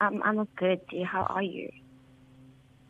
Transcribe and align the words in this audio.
I'm 0.00 0.22
I'm 0.22 0.48
good. 0.56 0.80
Dear. 0.88 1.04
How 1.04 1.22
are 1.24 1.42
you? 1.42 1.70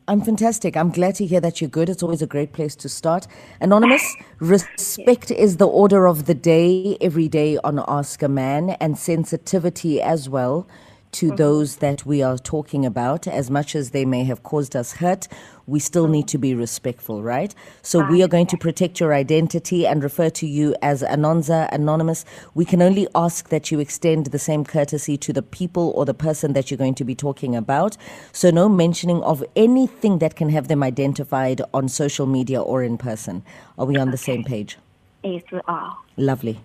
I'm 0.07 0.21
fantastic. 0.23 0.77
I'm 0.77 0.91
glad 0.91 1.17
to 1.17 1.27
hear 1.27 1.41
that 1.41 1.61
you're 1.61 1.71
good. 1.71 1.89
It's 1.89 2.03
always 2.03 2.23
a 2.23 2.27
great 2.27 2.53
place 2.53 2.75
to 2.77 2.89
start. 2.89 3.27
Anonymous, 3.61 4.17
respect 4.41 5.31
is 5.31 5.57
the 5.57 5.67
order 5.69 6.07
of 6.07 6.27
the 6.27 6.35
day 6.35 6.97
every 7.01 7.29
day 7.29 7.59
on 7.63 7.83
Ask 7.87 8.23
a 8.23 8.29
Man, 8.29 8.71
and 8.81 8.99
sensitivity 8.99 10.01
as 10.01 10.29
well 10.29 10.69
to 11.13 11.27
mm-hmm. 11.27 11.37
those 11.37 11.77
that 11.77 12.07
we 12.07 12.23
are 12.23 12.39
talking 12.39 12.87
about. 12.87 13.27
As 13.27 13.51
much 13.51 13.75
as 13.75 13.91
they 13.91 14.05
may 14.05 14.25
have 14.25 14.43
caused 14.43 14.77
us 14.77 14.95
hurt, 14.95 15.29
we 15.67 15.79
still 15.79 16.09
need 16.09 16.27
to 16.29 16.39
be 16.39 16.55
respectful, 16.55 17.23
right? 17.23 17.55
So 17.83 18.05
we 18.05 18.23
are 18.23 18.29
going 18.29 18.47
to 18.47 18.57
protect 18.57 18.99
your 18.99 19.15
identity 19.15 19.87
and 19.87 20.03
refer 20.03 20.31
to 20.31 20.47
you 20.47 20.75
as 20.83 21.03
Anonza 21.03 21.71
Anonymous. 21.73 22.25
We 22.55 22.65
can 22.65 22.83
only 22.83 23.07
ask 23.15 23.49
that 23.51 23.71
you 23.71 23.79
extend 23.79 24.27
the 24.27 24.39
same 24.39 24.65
courtesy 24.65 25.17
to 25.19 25.33
the 25.33 25.43
people 25.43 25.93
or 25.95 26.05
the 26.05 26.15
person 26.15 26.53
that 26.55 26.71
you're 26.71 26.79
going 26.79 26.97
to 26.97 27.05
be 27.05 27.15
talking 27.15 27.55
about. 27.55 27.97
So 28.33 28.51
no 28.51 28.69
mentioning 28.69 29.23
of 29.23 29.45
anything 29.55 30.19
that 30.19 30.35
can 30.37 30.49
have 30.51 30.69
them 30.69 30.83
identified 30.83 31.63
on 31.73 31.89
social 31.89 32.27
media 32.27 32.61
or 32.61 32.83
in 32.83 32.99
person. 32.99 33.45
Are 33.79 33.87
we 33.87 33.97
on 33.97 34.09
okay. 34.09 34.13
the 34.13 34.19
same 34.19 34.45
page? 34.45 34.77
Yes, 35.23 35.43
we 35.53 35.61
are. 35.69 35.97
Lovely. 36.17 36.61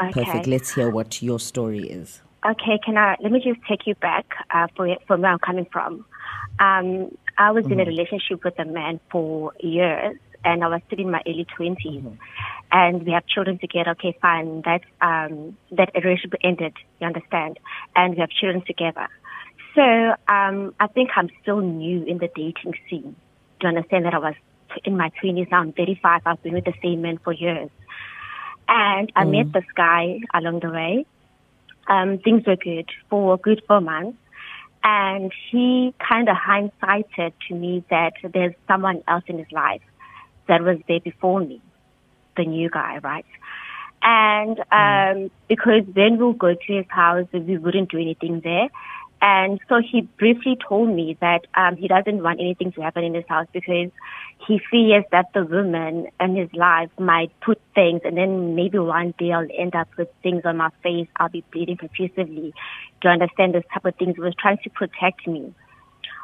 Okay. 0.00 0.24
Perfect. 0.24 0.46
Let's 0.46 0.74
hear 0.74 0.90
what 0.90 1.22
your 1.22 1.40
story 1.40 1.80
is. 1.80 2.20
Okay, 2.46 2.78
can 2.84 2.98
I? 2.98 3.16
Let 3.20 3.32
me 3.32 3.40
just 3.40 3.60
take 3.66 3.86
you 3.86 3.94
back 3.94 4.26
uh, 4.50 4.66
for 4.76 4.86
from 5.06 5.22
where 5.22 5.32
I'm 5.32 5.38
coming 5.38 5.66
from. 5.72 6.04
Um, 6.60 7.16
I 7.38 7.50
was 7.52 7.64
mm-hmm. 7.64 7.72
in 7.72 7.80
a 7.80 7.82
mm-hmm. 7.84 7.88
relationship 7.88 8.44
with 8.44 8.58
a 8.58 8.66
man 8.66 9.00
for 9.10 9.54
years, 9.60 10.18
and 10.44 10.62
I 10.62 10.68
was 10.68 10.82
still 10.86 11.00
in 11.00 11.10
my 11.10 11.22
early 11.26 11.46
20s, 11.58 11.78
mm-hmm. 11.82 12.14
and 12.70 13.06
we 13.06 13.12
have 13.12 13.26
children 13.26 13.58
together. 13.58 13.92
Okay, 13.92 14.18
fine. 14.20 14.60
That 14.66 14.82
um, 15.00 15.56
that 15.72 15.90
relationship 15.94 16.38
ended. 16.44 16.74
You 17.00 17.06
understand? 17.06 17.58
And 17.96 18.14
we 18.14 18.20
have 18.20 18.28
children 18.28 18.62
together. 18.66 19.08
So 19.74 19.82
um, 20.28 20.74
I 20.78 20.86
think 20.88 21.10
I'm 21.16 21.30
still 21.40 21.60
new 21.60 22.04
in 22.04 22.18
the 22.18 22.28
dating 22.28 22.74
scene. 22.90 23.16
Do 23.58 23.62
you 23.62 23.68
understand 23.68 24.04
that 24.04 24.12
I 24.12 24.18
was 24.18 24.34
in 24.84 24.98
my 24.98 25.10
20s? 25.22 25.50
Now 25.50 25.60
I'm 25.60 25.72
35. 25.72 26.20
I've 26.26 26.42
been 26.42 26.52
with 26.52 26.66
the 26.66 26.74
same 26.82 27.00
man 27.00 27.16
for 27.24 27.32
years, 27.32 27.70
and 28.68 29.10
I 29.16 29.24
mm. 29.24 29.30
met 29.30 29.52
this 29.54 29.70
guy 29.74 30.20
along 30.34 30.60
the 30.60 30.68
way 30.68 31.06
um, 31.88 32.18
things 32.18 32.46
were 32.46 32.56
good 32.56 32.90
for 33.08 33.34
a 33.34 33.36
good 33.36 33.62
four 33.66 33.80
months. 33.80 34.18
And 34.82 35.32
he 35.50 35.94
kind 35.98 36.28
of 36.28 36.36
hindsighted 36.36 37.32
to 37.48 37.54
me 37.54 37.84
that 37.88 38.12
there's 38.22 38.54
someone 38.68 39.02
else 39.08 39.24
in 39.26 39.38
his 39.38 39.50
life 39.50 39.80
that 40.46 40.62
was 40.62 40.78
there 40.86 41.00
before 41.00 41.40
me, 41.40 41.62
the 42.36 42.44
new 42.44 42.68
guy, 42.68 42.98
right? 42.98 43.24
And 44.02 44.60
um, 44.70 45.30
because 45.48 45.84
then 45.94 46.18
we'll 46.18 46.34
go 46.34 46.52
to 46.54 46.72
his 46.72 46.84
house, 46.90 47.26
and 47.32 47.48
we 47.48 47.56
wouldn't 47.56 47.90
do 47.90 47.98
anything 47.98 48.40
there. 48.40 48.68
And 49.20 49.58
so 49.68 49.80
he 49.80 50.02
briefly 50.18 50.58
told 50.68 50.90
me 50.90 51.16
that 51.20 51.46
um, 51.54 51.76
he 51.76 51.88
doesn't 51.88 52.22
want 52.22 52.40
anything 52.40 52.72
to 52.72 52.82
happen 52.82 53.04
in 53.04 53.14
his 53.14 53.24
house 53.26 53.46
because 53.52 53.90
he 54.46 54.60
fears 54.70 55.04
that 55.12 55.32
the 55.32 55.44
woman 55.44 56.08
in 56.20 56.36
his 56.36 56.52
life 56.52 56.90
might 56.98 57.30
put 57.40 57.60
things 57.74 58.02
and 58.04 58.16
then 58.18 58.54
maybe 58.54 58.78
one 58.78 59.14
day 59.18 59.32
I'll 59.32 59.46
end 59.56 59.74
up 59.74 59.88
with 59.96 60.08
things 60.22 60.42
on 60.44 60.58
my 60.58 60.70
face. 60.82 61.08
I'll 61.16 61.30
be 61.30 61.42
bleeding 61.52 61.78
profusively. 61.78 62.52
Do 63.00 63.08
you 63.08 63.10
understand 63.10 63.54
this 63.54 63.64
type 63.72 63.86
of 63.86 63.94
things? 63.96 64.16
He 64.16 64.20
was 64.20 64.34
trying 64.38 64.58
to 64.64 64.70
protect 64.70 65.26
me. 65.26 65.54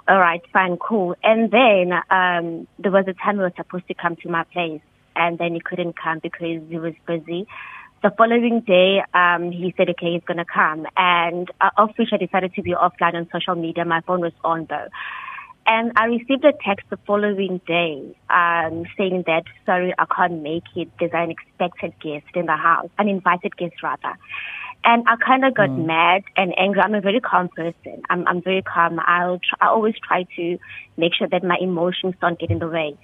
All 0.06 0.18
right, 0.18 0.42
fine, 0.52 0.76
cool. 0.76 1.16
And 1.22 1.50
then 1.50 1.92
um, 2.10 2.66
there 2.78 2.92
was 2.92 3.06
a 3.08 3.14
time 3.14 3.36
he 3.36 3.42
was 3.42 3.52
supposed 3.56 3.86
to 3.88 3.94
come 3.94 4.16
to 4.16 4.28
my 4.28 4.44
place 4.44 4.82
and 5.16 5.38
then 5.38 5.54
he 5.54 5.60
couldn't 5.60 5.96
come 5.96 6.18
because 6.18 6.60
he 6.68 6.78
was 6.78 6.94
busy. 7.06 7.46
The 8.02 8.10
following 8.16 8.60
day, 8.60 9.02
um, 9.12 9.52
he 9.52 9.74
said, 9.76 9.90
okay, 9.90 10.12
he's 10.12 10.22
going 10.24 10.38
to 10.38 10.46
come. 10.46 10.86
And 10.96 11.50
uh, 11.60 11.68
off 11.76 11.90
which 11.98 12.08
I 12.12 12.16
decided 12.16 12.54
to 12.54 12.62
be 12.62 12.72
offline 12.72 13.14
on 13.14 13.28
social 13.30 13.54
media. 13.54 13.84
My 13.84 14.00
phone 14.00 14.20
was 14.20 14.32
on 14.42 14.66
though. 14.70 14.88
And 15.66 15.92
I 15.96 16.06
received 16.06 16.44
a 16.44 16.52
text 16.64 16.86
the 16.88 16.96
following 17.06 17.60
day 17.66 18.16
um, 18.30 18.86
saying 18.96 19.24
that, 19.26 19.44
sorry, 19.66 19.94
I 19.98 20.06
can't 20.06 20.42
make 20.42 20.64
it. 20.74 20.88
There's 20.98 21.12
an 21.12 21.30
expected 21.30 21.92
guest 22.00 22.34
in 22.34 22.46
the 22.46 22.56
house, 22.56 22.88
an 22.98 23.08
invited 23.08 23.56
guest 23.56 23.74
rather. 23.82 24.16
And 24.82 25.04
I 25.06 25.16
kind 25.16 25.44
of 25.44 25.54
got 25.54 25.68
mm. 25.68 25.84
mad 25.84 26.22
and 26.36 26.54
angry. 26.58 26.80
I'm 26.80 26.94
a 26.94 27.02
very 27.02 27.20
calm 27.20 27.50
person. 27.50 28.02
I'm, 28.08 28.26
I'm 28.26 28.42
very 28.42 28.62
calm. 28.62 28.98
I'll 28.98 29.38
try, 29.38 29.58
I 29.60 29.66
always 29.66 29.94
try 30.02 30.24
to 30.36 30.58
make 30.96 31.12
sure 31.14 31.28
that 31.28 31.44
my 31.44 31.58
emotions 31.60 32.14
don't 32.20 32.38
get 32.38 32.50
in 32.50 32.60
the 32.60 32.68
way. 32.68 32.96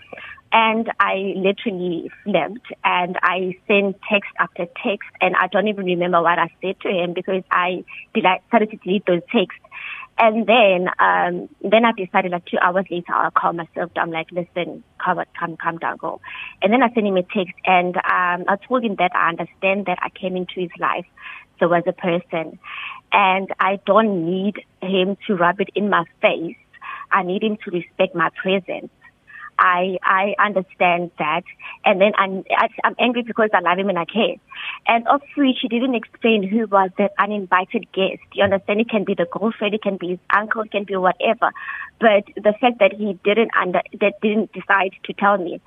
And 0.53 0.91
I 1.01 1.34
literally 1.37 2.11
flipped 2.25 2.73
and 2.84 3.19
I 3.23 3.59
sent 3.67 3.97
text 4.11 4.31
after 4.39 4.67
text 4.83 5.09
and 5.21 5.34
I 5.37 5.49
don't 5.49 5.69
even 5.69 5.84
remember 5.84 6.23
what 6.23 6.39
I 6.39 6.49
said 6.62 6.81
to 6.81 6.89
him 6.89 7.15
because 7.15 7.43
I 7.51 7.84
started 8.49 8.71
to 8.71 8.77
delete 8.77 9.06
those 9.06 9.23
texts. 9.31 9.61
And 10.19 10.47
then, 10.47 10.89
um, 10.99 11.49
then 11.61 11.85
I 11.85 11.93
decided 11.93 12.33
like 12.33 12.47
two 12.47 12.56
hours 12.62 12.87
later, 12.91 13.12
I'll 13.12 13.31
call 13.31 13.53
myself. 13.53 13.91
I'm 13.97 14.11
like, 14.11 14.29
listen, 14.33 14.83
come, 15.05 15.21
come, 15.39 15.56
come 15.59 15.79
down, 15.79 15.99
go. 15.99 16.21
And 16.62 16.73
then 16.73 16.83
I 16.83 16.91
sent 16.95 17.06
him 17.06 17.17
a 17.19 17.23
text 17.23 17.55
and, 17.67 17.97
um, 17.97 18.45
I 18.49 18.56
told 18.67 18.83
him 18.83 18.97
that 18.99 19.15
I 19.15 19.29
understand 19.29 19.87
that 19.87 19.99
I 20.01 20.09
came 20.09 20.37
into 20.37 20.61
his 20.61 20.71
life. 20.79 21.05
So 21.59 21.71
as 21.73 21.85
a 21.87 21.93
person 21.93 22.59
and 23.12 23.49
I 23.61 23.79
don't 23.85 24.25
need 24.25 24.65
him 24.81 25.17
to 25.27 25.35
rub 25.35 25.61
it 25.61 25.71
in 25.75 25.91
my 25.91 26.05
face. 26.23 26.56
I 27.11 27.23
need 27.23 27.43
him 27.43 27.59
to 27.65 27.71
respect 27.71 28.15
my 28.15 28.31
presence. 28.43 28.91
I 29.59 29.99
I 30.03 30.34
understand 30.39 31.11
that, 31.19 31.43
and 31.84 32.00
then 32.00 32.12
I'm 32.17 32.44
I'm 32.84 32.94
angry 32.99 33.22
because 33.22 33.50
I 33.55 33.61
love 33.61 33.78
him 33.78 33.89
and 33.89 33.99
I 33.99 34.05
care. 34.05 34.37
And 34.87 35.06
of 35.09 35.22
which 35.37 35.59
he 35.62 35.69
didn't 35.69 35.94
explain 35.94 36.43
who 36.43 36.67
was 36.67 36.91
that 36.99 37.12
uninvited 37.19 37.91
guest. 37.93 38.22
You 38.34 38.44
understand? 38.44 38.81
It 38.81 38.91
can 38.91 39.05
be 39.05 39.15
the 39.15 39.27
girlfriend, 39.27 39.75
it 39.75 39.83
can 39.83 39.97
be 39.97 40.11
his 40.11 40.19
uncle, 40.34 40.62
it 40.62 40.71
can 40.71 40.84
be 40.84 40.97
whatever. 40.97 41.50
But 42.00 42.25
the 42.37 42.55
fact 42.61 42.78
that 42.81 42.93
he 42.93 43.19
didn't 43.25 43.50
under 43.61 43.81
that 44.00 44.21
didn't 44.21 44.53
decide 44.53 44.93
to 45.05 45.12
tell 45.12 45.39
me, 45.39 45.61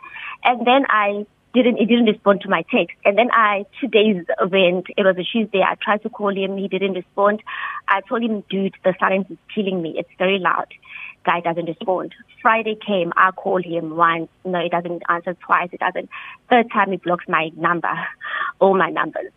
and 0.44 0.66
then 0.68 0.86
I 0.90 1.26
didn't 1.54 1.78
he 1.78 1.86
didn't 1.86 2.06
respond 2.06 2.42
to 2.42 2.50
my 2.50 2.64
text. 2.72 2.96
And 3.06 3.18
then 3.18 3.32
I 3.32 3.66
two 3.82 3.88
days 3.88 4.24
went. 4.40 4.88
It 4.96 5.04
was 5.04 5.18
a 5.18 5.24
Tuesday. 5.24 5.62
I 5.62 5.76
tried 5.82 6.04
to 6.04 6.10
call 6.10 6.36
him. 6.36 6.58
He 6.58 6.68
didn't 6.68 6.94
respond. 6.94 7.42
I 7.88 8.02
told 8.02 8.22
him, 8.22 8.44
dude, 8.50 8.76
the 8.84 8.94
silence 9.00 9.28
is 9.30 9.38
killing 9.54 9.82
me. 9.82 9.96
It's 9.98 10.10
very 10.20 10.38
loud 10.38 10.68
guy 11.30 11.42
doesn't 11.42 11.66
respond. 11.66 12.16
Friday 12.42 12.76
came, 12.76 13.12
I 13.16 13.32
call 13.32 13.62
him 13.62 13.96
once, 13.96 14.30
no, 14.46 14.60
he 14.62 14.70
doesn't 14.70 15.04
answer 15.10 15.36
twice, 15.46 15.70
he 15.72 15.78
doesn't. 15.78 16.10
Third 16.50 16.72
time 16.72 16.92
he 16.92 16.98
blocks 16.98 17.26
my 17.28 17.52
number, 17.56 17.94
all 18.60 18.76
my 18.76 18.90
numbers. 18.90 19.32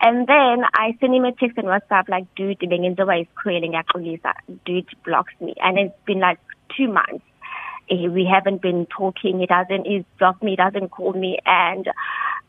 And 0.00 0.26
then 0.26 0.64
I 0.74 0.96
send 1.00 1.14
him 1.14 1.24
a 1.24 1.32
text 1.32 1.58
on 1.58 1.64
WhatsApp 1.64 2.08
like, 2.08 2.26
dude, 2.34 2.60
bengenziwa 2.60 3.18
isikhwele 3.24 3.68
ngiyaxolisa. 3.68 4.32
Dude 4.64 4.94
blocks 5.04 5.32
me. 5.40 5.54
And 5.60 5.78
it's 5.78 5.94
been 6.06 6.20
like 6.20 6.38
two 6.76 6.88
months. 6.88 7.24
We 7.90 8.28
haven't 8.30 8.60
been 8.60 8.86
talking. 8.86 9.40
He 9.40 9.46
doesn't, 9.46 9.86
he's 9.86 10.04
blocked 10.18 10.42
me, 10.42 10.50
he 10.52 10.56
doesn't 10.56 10.90
call 10.90 11.14
me. 11.14 11.38
And 11.46 11.88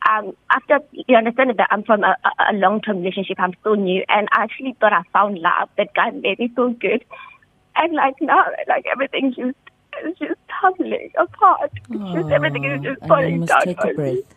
um, 0.10 0.36
after 0.52 0.80
you 0.92 1.16
understand 1.16 1.54
that 1.58 1.68
I'm 1.72 1.84
from 1.84 2.04
a, 2.04 2.16
a 2.52 2.54
long-term 2.54 2.98
relationship, 2.98 3.40
I'm 3.40 3.54
so 3.64 3.74
new, 3.76 4.04
and 4.10 4.28
I 4.32 4.44
actually 4.44 4.76
thought 4.80 4.94
I 4.94 5.04
found 5.14 5.40
love. 5.40 5.70
That 5.78 5.94
guy 5.94 6.12
made 6.12 6.40
me 6.40 6.52
so 6.56 6.70
good. 6.70 7.06
And 7.80 7.94
like 7.94 8.16
now, 8.20 8.46
like 8.68 8.86
everything's 8.92 9.36
just 9.36 9.56
it's 10.04 10.20
just 10.20 10.40
tumbling 10.62 11.12
apart. 11.18 11.72
It's 11.90 12.14
just 12.14 12.30
everything 12.30 12.66
is 12.66 12.82
just 12.82 13.02
falling 13.08 13.46
down. 13.46 13.62
Take 13.62 13.84
a 13.84 13.94
breath. 13.94 14.36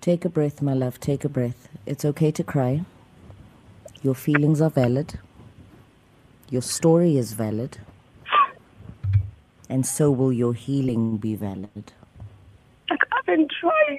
Take 0.00 0.24
a 0.24 0.28
breath, 0.30 0.62
my 0.62 0.72
love. 0.72 0.98
Take 0.98 1.24
a 1.24 1.28
breath. 1.28 1.68
It's 1.84 2.04
okay 2.06 2.30
to 2.30 2.42
cry. 2.42 2.84
Your 4.02 4.14
feelings 4.14 4.62
are 4.62 4.70
valid. 4.70 5.18
Your 6.48 6.62
story 6.62 7.18
is 7.18 7.32
valid. 7.32 7.78
And 9.68 9.84
so 9.84 10.10
will 10.10 10.32
your 10.32 10.54
healing 10.54 11.18
be 11.18 11.34
valid. 11.34 11.92
Like 12.88 13.00
I've 13.12 13.26
been 13.26 13.48
trying 13.60 13.98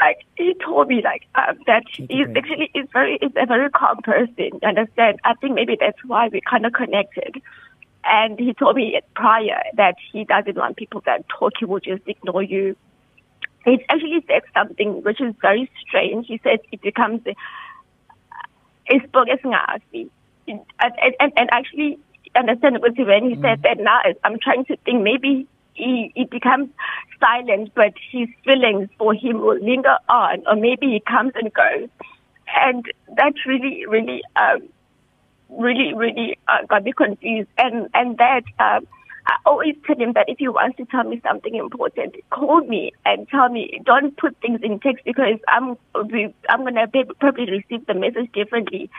like 0.00 0.24
he 0.36 0.54
told 0.64 0.88
me 0.88 1.02
like 1.02 1.26
um, 1.34 1.58
that 1.66 1.84
he's 1.92 2.26
actually 2.36 2.70
is 2.74 2.88
very 2.92 3.16
is 3.16 3.32
a 3.36 3.46
very 3.46 3.70
calm 3.70 3.98
person. 4.02 4.60
Understand? 4.62 5.20
I 5.24 5.34
think 5.34 5.54
maybe 5.54 5.76
that's 5.78 6.02
why 6.04 6.28
we 6.28 6.40
kind 6.40 6.66
of 6.66 6.72
connected. 6.72 7.42
And 8.02 8.38
he 8.38 8.54
told 8.54 8.76
me 8.76 8.98
prior 9.14 9.62
that 9.76 9.96
he 10.12 10.24
doesn't 10.24 10.56
want 10.56 10.76
people 10.76 11.02
that 11.06 11.28
talk. 11.28 11.52
He 11.58 11.66
will 11.66 11.80
just 11.80 12.02
ignore 12.06 12.42
you. 12.42 12.76
He 13.64 13.84
actually 13.90 14.24
said 14.26 14.42
something 14.54 15.02
which 15.02 15.20
is 15.20 15.34
very 15.42 15.70
strange. 15.86 16.26
He 16.26 16.40
said 16.42 16.60
it 16.72 16.80
becomes 16.80 17.20
it's 18.86 19.06
and, 20.48 20.60
and, 21.20 21.32
and 21.36 21.48
actually 21.52 21.98
understand 22.34 22.78
with 22.80 22.96
when 22.98 23.28
he 23.28 23.36
mm. 23.36 23.42
said 23.42 23.62
that 23.62 23.78
now 23.78 24.00
I'm 24.24 24.38
trying 24.38 24.64
to 24.66 24.76
think 24.78 25.02
maybe 25.02 25.46
he, 25.80 26.12
he 26.14 26.24
becomes 26.24 26.68
silent, 27.18 27.72
but 27.74 27.92
his 28.10 28.28
feelings 28.44 28.88
for 28.98 29.14
him 29.14 29.40
will 29.40 29.58
linger 29.60 29.96
on, 30.08 30.42
or 30.46 30.56
maybe 30.56 30.86
he 30.86 31.00
comes 31.00 31.32
and 31.34 31.52
goes. 31.52 31.88
And 32.62 32.84
that 33.16 33.34
really, 33.46 33.86
really, 33.86 34.22
um, 34.36 34.68
really, 35.48 35.94
really 35.94 36.38
uh, 36.48 36.66
got 36.68 36.84
me 36.84 36.92
confused. 36.92 37.48
And 37.58 37.88
and 37.94 38.18
that 38.18 38.42
um, 38.58 38.86
I 39.26 39.36
always 39.46 39.76
tell 39.86 39.96
him 39.96 40.14
that 40.14 40.28
if 40.28 40.38
he 40.38 40.48
wants 40.48 40.76
to 40.78 40.86
tell 40.86 41.04
me 41.04 41.20
something 41.24 41.54
important, 41.54 42.16
call 42.30 42.62
me 42.62 42.92
and 43.04 43.28
tell 43.28 43.48
me. 43.48 43.80
Don't 43.84 44.16
put 44.16 44.36
things 44.38 44.60
in 44.62 44.80
text 44.80 45.04
because 45.04 45.38
I'm 45.48 45.76
I'm 45.94 46.64
gonna 46.64 46.88
probably 47.20 47.50
receive 47.50 47.86
the 47.86 47.94
message 47.94 48.32
differently. 48.32 48.90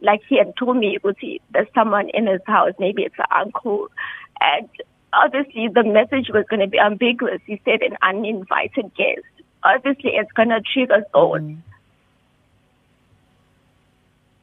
Like 0.00 0.20
he 0.28 0.38
had 0.38 0.56
told 0.56 0.76
me, 0.76 0.98
was 1.02 1.16
see, 1.20 1.40
there's 1.52 1.68
someone 1.74 2.10
in 2.10 2.26
his 2.26 2.40
house. 2.46 2.72
Maybe 2.78 3.02
it's 3.02 3.18
an 3.18 3.26
uncle, 3.34 3.88
and 4.40 4.68
obviously 5.22 5.68
the 5.68 5.84
message 5.84 6.30
was 6.32 6.44
going 6.48 6.60
to 6.60 6.66
be 6.66 6.78
ambiguous. 6.78 7.40
He 7.46 7.60
said 7.64 7.82
an 7.82 7.96
uninvited 8.02 8.94
guest. 8.94 9.26
Obviously, 9.62 10.12
it's 10.14 10.32
going 10.32 10.50
to 10.50 10.60
trigger 10.60 11.04
thoughts. 11.12 11.42
Mm. 11.42 11.58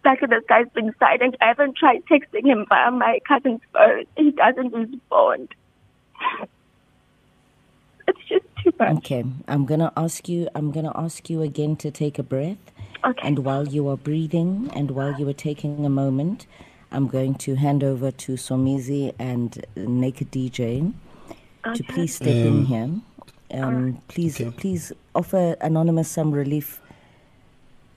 Like 0.03 0.19
this 0.21 0.43
guy's 0.49 0.67
been 0.73 0.93
silent. 0.97 1.35
I 1.41 1.47
haven't 1.47 1.77
tried 1.77 2.03
texting 2.05 2.45
him 2.45 2.65
via 2.67 2.89
my 2.89 3.19
cousin's 3.27 3.61
phone. 3.71 4.05
He 4.17 4.31
doesn't 4.31 4.73
respond. 4.73 5.49
It's 8.07 8.19
just 8.27 8.45
too 8.63 8.73
much. 8.79 8.97
Okay, 8.97 9.23
I'm 9.47 9.65
gonna 9.65 9.93
ask 9.95 10.27
you. 10.27 10.49
I'm 10.55 10.71
gonna 10.71 10.91
ask 10.95 11.29
you 11.29 11.43
again 11.43 11.75
to 11.77 11.91
take 11.91 12.17
a 12.19 12.23
breath. 12.23 12.57
Okay. 13.05 13.27
And 13.27 13.39
while 13.39 13.67
you 13.67 13.87
are 13.89 13.95
breathing, 13.95 14.71
and 14.73 14.91
while 14.91 15.17
you 15.19 15.29
are 15.29 15.33
taking 15.33 15.85
a 15.85 15.89
moment, 15.89 16.45
I'm 16.91 17.07
going 17.07 17.35
to 17.35 17.55
hand 17.55 17.83
over 17.83 18.11
to 18.11 18.33
Somizi 18.33 19.13
and 19.17 19.65
Naked 19.75 20.31
DJ 20.31 20.93
okay. 21.65 21.75
to 21.75 21.83
please 21.83 22.15
step 22.15 22.27
um, 22.27 22.35
in 22.35 22.65
here. 22.65 22.89
Um, 23.53 24.01
please, 24.07 24.39
okay. 24.39 24.51
please 24.51 24.91
offer 25.15 25.55
Anonymous 25.61 26.09
some 26.09 26.31
relief 26.31 26.81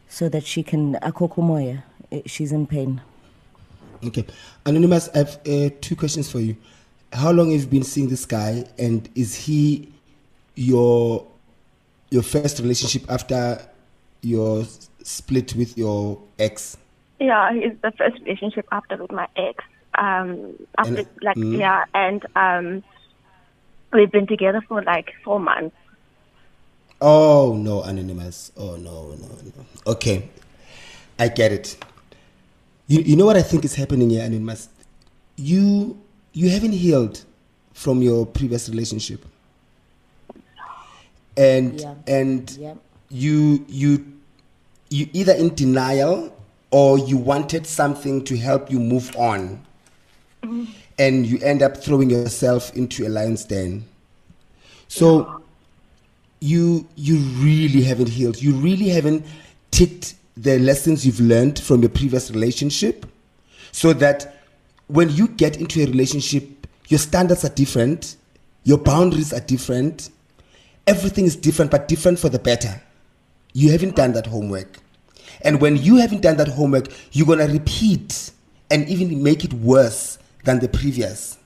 so 0.09 0.29
that 0.29 0.45
she 0.45 0.63
can 0.63 0.95
akokumoya. 0.97 1.83
Eh, 2.13 2.23
she's 2.27 2.53
in 2.53 2.67
pain. 2.67 3.01
Okay. 4.05 4.25
Anonymous, 4.67 5.09
I 5.15 5.19
have 5.19 5.41
uh, 5.47 5.71
two 5.81 5.97
questions 5.97 6.31
for 6.31 6.41
you. 6.41 6.57
How 7.13 7.31
long 7.31 7.51
have 7.53 7.63
you 7.63 7.67
been 7.67 7.83
seeing 7.83 8.09
this 8.09 8.25
guy, 8.27 8.65
and 8.79 9.09
is 9.15 9.35
he 9.35 9.93
your 10.57 11.27
your 12.11 12.23
first 12.23 12.59
relationship 12.59 13.09
after 13.11 13.61
your 14.21 14.65
split 15.03 15.55
with 15.55 15.79
your 15.79 16.21
ex? 16.39 16.77
Yeah, 17.19 17.53
it's 17.53 17.81
the 17.83 17.93
first 17.93 18.21
relationship 18.21 18.67
after 18.73 18.97
with 18.97 19.13
my 19.13 19.29
ex. 19.37 19.65
Um, 19.95 20.55
after 20.77 20.97
and, 20.97 21.09
like 21.23 21.37
mm. 21.37 21.59
yeah, 21.59 21.85
and 21.95 22.25
um, 22.35 22.83
we've 23.93 24.11
been 24.11 24.27
together 24.27 24.61
for 24.69 24.83
like 24.83 25.13
four 25.23 25.39
months. 25.39 25.77
Oh 27.01 27.55
no, 27.57 27.83
anonymous. 27.83 28.51
Oh 28.57 28.77
no, 28.77 29.15
no, 29.15 29.29
no. 29.29 29.93
Okay, 29.93 30.29
I 31.19 31.29
get 31.29 31.53
it. 31.53 31.77
You, 32.87 33.01
you 33.01 33.17
know 33.17 33.27
what 33.27 33.37
I 33.37 33.43
think 33.43 33.65
is 33.65 33.75
happening 33.75 34.11
here, 34.11 34.25
Anonymous? 34.25 34.69
You 35.37 35.99
you 36.33 36.51
haven't 36.51 36.73
healed 36.73 37.25
from 37.73 38.03
your 38.03 38.27
previous 38.27 38.69
relationship. 38.69 39.25
And 41.37 41.81
yeah. 41.81 41.95
and 42.07 42.51
yeah. 42.59 42.75
you 43.11 43.65
you 43.69 44.13
you 44.91 45.09
either 45.13 45.33
in 45.33 45.55
denial 45.55 46.34
or 46.75 46.99
you 46.99 47.17
wanted 47.17 47.65
something 47.69 48.25
to 48.25 48.37
help 48.37 48.69
you 48.69 48.81
move 48.81 49.15
on. 49.17 49.65
And 50.99 51.25
you 51.25 51.39
end 51.39 51.63
up 51.63 51.77
throwing 51.77 52.11
yourself 52.11 52.75
into 52.75 53.07
a 53.07 53.09
lion's 53.09 53.45
den. 53.45 53.85
So 54.89 55.21
yeah. 55.21 55.39
you 56.41 56.89
you 56.97 57.19
really 57.45 57.83
haven't 57.83 58.09
healed. 58.09 58.43
You 58.43 58.55
really 58.55 58.89
haven't 58.89 59.25
ticked 59.71 60.17
the 60.37 60.59
lessons 60.59 61.07
you've 61.07 61.21
learned 61.21 61.61
from 61.61 61.81
your 61.81 61.91
previous 61.91 62.33
relationship 62.33 63.07
so 63.71 63.93
that 63.93 64.43
when 64.89 65.11
you 65.11 65.29
get 65.29 65.61
into 65.61 65.81
a 65.81 65.87
relationship, 65.87 66.67
your 66.89 66.99
standards 66.99 67.45
are 67.45 67.55
different, 67.55 68.17
your 68.65 68.79
boundaries 68.79 69.33
are 69.33 69.41
different, 69.41 70.11
everything 70.89 71.25
is 71.25 71.37
different, 71.37 71.71
but 71.71 71.87
different 71.87 72.19
for 72.19 72.29
the 72.29 72.41
better. 72.41 72.83
You 73.53 73.71
haven't 73.71 73.95
done 73.95 74.13
that 74.15 74.27
homework. 74.27 74.81
And 75.45 75.61
when 75.61 75.77
you 75.77 75.97
haven't 75.97 76.23
done 76.23 76.37
that 76.39 76.49
homework, 76.49 76.89
you're 77.13 77.27
going 77.27 77.39
to 77.47 77.53
repeat 77.53 78.31
and 78.71 78.89
even 78.89 79.23
make 79.23 79.45
it 79.45 79.53
worse 79.53 80.19
than 80.45 80.59
the 80.59 80.69
previous. 80.69 81.39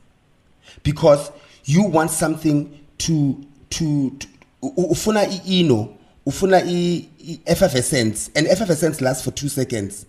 Because 0.82 1.30
you 1.64 1.82
want 1.84 2.10
something 2.10 2.84
to, 2.98 3.44
to, 3.70 4.10
to 4.18 4.26
ufuna 4.62 5.24
ino 5.48 5.96
ufuna 6.26 6.62
i-effervescence 6.66 8.30
and 8.34 8.46
effervescence 8.48 9.00
lasts 9.00 9.24
for 9.24 9.30
two 9.30 9.48
seconds 9.48 10.04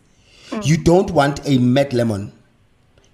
mm. 0.49 0.65
you 0.65 0.77
don't 0.77 1.11
want 1.11 1.39
a 1.47 1.57
mad 1.59 1.93
lemon 1.93 2.31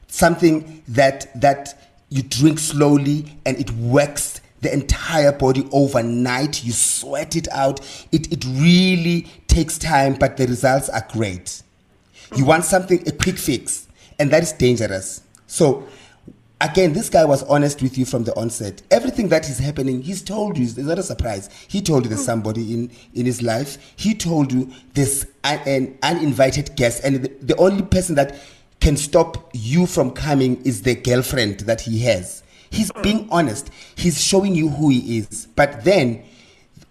something 0.08 0.82
that 0.88 1.28
that 1.40 1.78
you 2.10 2.22
drink 2.24 2.58
slowly 2.60 3.26
and 3.46 3.58
it 3.60 3.70
works 3.72 4.40
the 4.62 4.74
entire 4.74 5.32
body 5.32 5.68
overnight 5.72 6.64
you 6.64 6.72
sweat 6.72 7.36
it 7.36 7.48
out 7.52 7.80
it, 8.12 8.32
it 8.32 8.44
really 8.46 9.28
takes 9.48 9.78
time 9.78 10.14
but 10.16 10.38
the 10.38 10.48
results 10.48 10.90
are 10.90 11.06
great 11.12 11.62
you 12.36 12.46
want 12.46 12.64
something 12.64 13.08
a 13.08 13.12
quick 13.12 13.38
fix 13.38 13.88
and 14.20 14.32
that 14.32 14.44
is 14.44 14.52
dangerous 14.54 15.22
so 15.48 15.88
again, 16.62 16.94
this 16.94 17.10
guy 17.10 17.26
was 17.26 17.44
honest 17.44 17.82
with 17.82 17.98
you 17.98 18.06
from 18.06 18.24
the 18.24 18.36
onset. 18.36 18.82
Everything 18.92 19.30
that 19.30 19.50
is 19.50 19.60
happening, 19.60 20.02
he's 20.02 20.22
told 20.22 20.58
you. 20.58 20.66
It's 20.66 20.78
not 20.78 21.00
a 21.00 21.04
surprise. 21.04 21.50
He 21.68 21.82
told 21.82 22.04
you 22.04 22.10
there's 22.10 22.22
hmm. 22.22 22.26
somebody 22.26 22.74
in, 22.74 22.92
in 23.14 23.26
his 23.26 23.42
life. 23.42 23.94
He 23.96 24.14
told 24.14 24.52
you 24.52 24.72
there's 24.94 25.26
an, 25.44 25.60
an 25.66 25.98
uninvited 26.04 26.76
guest. 26.76 27.04
And 27.04 27.24
the, 27.24 27.32
the 27.42 27.56
only 27.58 27.84
person 27.84 28.16
that 28.16 28.38
can 28.80 28.98
stop 28.98 29.50
you 29.54 29.86
from 29.86 30.12
coming 30.12 30.62
is 30.64 30.82
the 30.82 30.96
girlfriend 30.96 31.62
that 31.62 31.82
he 31.82 32.00
has. 32.00 32.44
He's 32.70 32.92
being 33.04 33.28
honest. 33.32 33.70
He's 33.96 34.22
showing 34.22 34.56
you 34.56 34.70
who 34.70 34.90
he 34.90 35.20
is. 35.20 35.48
But 35.56 35.84
then, 35.84 36.24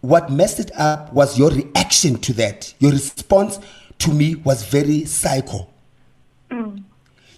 what 0.00 0.31
messed 0.31 0.61
it 0.61 0.71
up 0.79 1.12
was 1.12 1.38
your 1.38 1.50
reaction 1.50 2.17
to 2.21 2.32
that. 2.35 2.75
Your 2.79 2.93
response 2.93 3.59
to 3.99 4.12
me 4.12 4.35
was 4.37 4.65
very 4.65 5.05
psycho. 5.05 5.69
Mm 6.50 6.85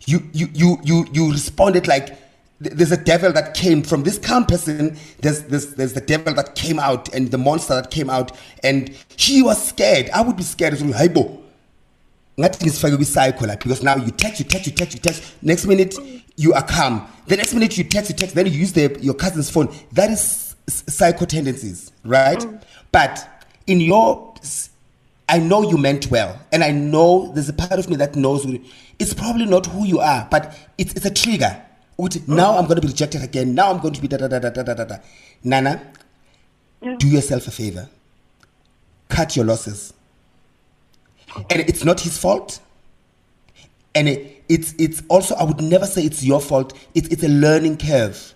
you 0.07 0.23
you 0.33 0.49
you 0.55 0.79
you 0.85 1.07
you 1.13 1.31
responded 1.31 1.87
like 1.87 2.17
there's 2.59 2.93
a 2.93 2.97
devil 2.97 3.33
that 3.33 3.53
came 3.55 3.83
from 3.83 4.05
this 4.05 4.19
calm 4.19 4.47
person 4.47 4.97
there's, 5.21 5.43
there's 5.43 5.75
there's 5.75 5.93
the 5.93 6.01
devil 6.01 6.33
that 6.33 6.55
came 6.55 6.79
out 6.79 7.13
and 7.13 7.31
the 7.31 7.39
monster 7.39 7.75
that 7.75 7.91
came 7.91 8.09
out 8.09 8.33
and 8.63 8.97
he 9.17 9.43
was 9.43 9.69
scared 9.69 10.09
i 10.11 10.23
would 10.23 10.37
be 10.37 10.43
scared 10.43 10.73
as 10.73 10.83
well 10.83 10.93
hey 10.93 11.09
bo 11.09 11.43
ngathi 12.41 12.65
ngisifake 12.65 12.97
kwi-cycle 12.97 13.47
like 13.47 13.63
because 13.63 13.83
now 13.83 13.97
you 13.97 14.11
text 14.11 14.41
you 14.41 14.47
text 14.47 14.67
you 14.67 14.73
text 14.73 14.95
you 14.95 15.01
text 15.01 15.23
next 15.43 15.67
minute 15.67 15.97
you 16.37 16.53
are 16.55 16.67
calm 16.67 17.07
the 17.27 17.37
next 17.37 17.55
minute 17.55 17.79
you 17.79 17.85
text 17.85 18.11
you 18.11 18.17
text 18.17 18.35
then 18.35 18.47
you 18.47 18.53
use 18.53 18.73
the, 18.73 18.99
your 19.01 19.15
cousin's 19.15 19.51
phone 19.51 19.69
that 19.93 20.11
is 20.11 20.55
psycho 20.69 21.25
tendencies 21.25 21.93
right 22.05 22.41
mm. 22.41 22.63
but 22.93 23.45
in 23.67 23.81
your 23.81 24.35
I 25.29 25.39
know 25.41 25.69
you 25.69 25.77
meant 25.77 26.09
well, 26.09 26.39
and 26.53 26.63
I 26.63 26.71
know 26.71 27.33
there's 27.33 27.49
a 27.49 27.53
part 27.53 27.73
of 27.81 27.89
me 27.91 27.97
that 27.97 28.15
knows 28.15 28.47
it's 28.99 29.13
probably 29.13 29.45
not 29.45 29.67
who 29.67 29.85
you 29.85 29.99
are, 29.99 30.27
but 30.31 30.57
it's, 30.79 30.93
it's 30.95 31.05
a 31.05 31.11
trigger. 31.11 31.61
Now 32.29 32.57
I'm 32.57 32.67
going 32.67 32.77
to 32.77 32.81
be 32.81 32.89
rejected 32.89 33.25
again. 33.25 33.55
Now 33.55 33.73
I'm 33.73 33.81
going 33.81 33.95
to 33.95 34.01
be 34.01 34.07
da 34.07 34.19
da 34.19 34.29
da 34.29 34.39
da 34.39 34.51
da 34.51 34.63
da 34.63 34.85
da. 34.85 34.97
Nana, 35.43 35.83
yeah. 36.81 36.95
do 36.99 37.09
yourself 37.09 37.49
a 37.49 37.51
favor. 37.51 37.89
Cut 39.09 39.35
your 39.35 39.47
losses. 39.47 39.93
And 41.51 41.61
it's 41.61 41.85
not 41.85 42.01
his 42.01 42.19
fault. 42.19 42.61
And 43.95 44.09
it, 44.09 44.45
it's 44.49 44.75
it's 44.79 45.03
also 45.09 45.35
I 45.35 45.45
would 45.45 45.61
never 45.61 45.87
say 45.87 46.03
it's 46.03 46.25
your 46.25 46.41
fault. 46.41 46.73
It's 46.95 47.09
it's 47.09 47.23
a 47.23 47.29
learning 47.29 47.79
curve. 47.79 48.35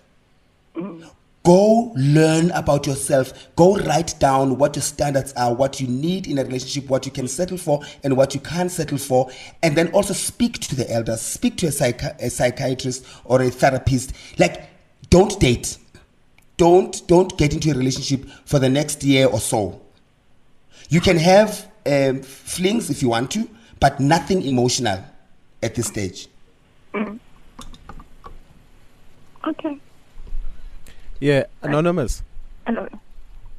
Go 1.43 1.91
learn 1.95 2.51
about 2.51 2.85
yourself. 2.85 3.33
Go 3.55 3.75
write 3.77 4.13
down 4.19 4.59
what 4.59 4.75
your 4.75 4.83
standards 4.83 5.33
are, 5.33 5.53
what 5.53 5.81
you 5.81 5.87
need 5.87 6.27
in 6.27 6.37
a 6.37 6.43
relationship, 6.43 6.87
what 6.87 7.05
you 7.05 7.11
can 7.11 7.27
settle 7.27 7.57
for, 7.57 7.81
and 8.03 8.15
what 8.15 8.35
you 8.35 8.41
can't 8.41 8.71
settle 8.71 8.99
for. 8.99 9.31
And 9.63 9.75
then 9.75 9.91
also 9.91 10.13
speak 10.13 10.59
to 10.59 10.75
the 10.75 10.89
elders, 10.91 11.21
speak 11.21 11.57
to 11.57 11.67
a, 11.67 11.71
psychi- 11.71 12.15
a 12.21 12.29
psychiatrist 12.29 13.05
or 13.25 13.41
a 13.41 13.49
therapist. 13.49 14.13
Like, 14.37 14.69
don't 15.09 15.39
date. 15.39 15.79
Don't 16.57 17.01
don't 17.07 17.35
get 17.39 17.53
into 17.53 17.71
a 17.71 17.73
relationship 17.73 18.25
for 18.45 18.59
the 18.59 18.69
next 18.69 19.03
year 19.03 19.25
or 19.25 19.39
so. 19.39 19.81
You 20.89 21.01
can 21.01 21.17
have 21.17 21.70
um, 21.85 22.21
flings 22.21 22.89
if 22.89 23.01
you 23.01 23.09
want 23.09 23.31
to, 23.31 23.49
but 23.79 23.99
nothing 23.99 24.41
emotional 24.43 25.03
at 25.63 25.75
this 25.75 25.87
stage. 25.87 26.27
Mm. 26.93 27.19
Okay. 29.47 29.77
Yeah, 31.19 31.45
anonymous. 31.61 32.23
Hello. 32.65 32.87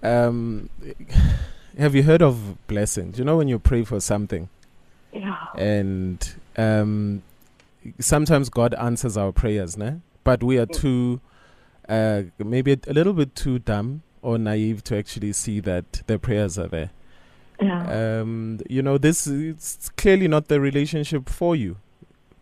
Um, 0.02 0.68
have 1.78 1.94
you 1.94 2.02
heard 2.02 2.22
of 2.22 2.66
blessings? 2.66 3.18
You 3.18 3.24
know 3.24 3.36
when 3.36 3.48
you 3.48 3.58
pray 3.58 3.84
for 3.84 4.00
something. 4.00 4.48
Yeah. 5.12 5.36
And 5.56 6.34
um, 6.56 7.22
sometimes 7.98 8.48
God 8.48 8.74
answers 8.74 9.16
our 9.16 9.32
prayers, 9.32 9.76
né? 9.76 10.00
But 10.24 10.42
we 10.42 10.58
are 10.58 10.66
too, 10.66 11.20
uh, 11.88 12.22
maybe 12.38 12.72
a, 12.72 12.78
a 12.88 12.92
little 12.92 13.12
bit 13.12 13.34
too 13.34 13.58
dumb 13.58 14.02
or 14.22 14.38
naive 14.38 14.84
to 14.84 14.96
actually 14.96 15.32
see 15.32 15.60
that 15.60 16.02
the 16.06 16.18
prayers 16.18 16.58
are 16.58 16.68
there. 16.68 16.90
Yeah. 17.62 18.20
Um, 18.20 18.60
you 18.68 18.82
know, 18.82 18.98
this 18.98 19.26
is 19.26 19.90
clearly 19.96 20.28
not 20.28 20.48
the 20.48 20.60
relationship 20.60 21.28
for 21.28 21.54
you. 21.54 21.76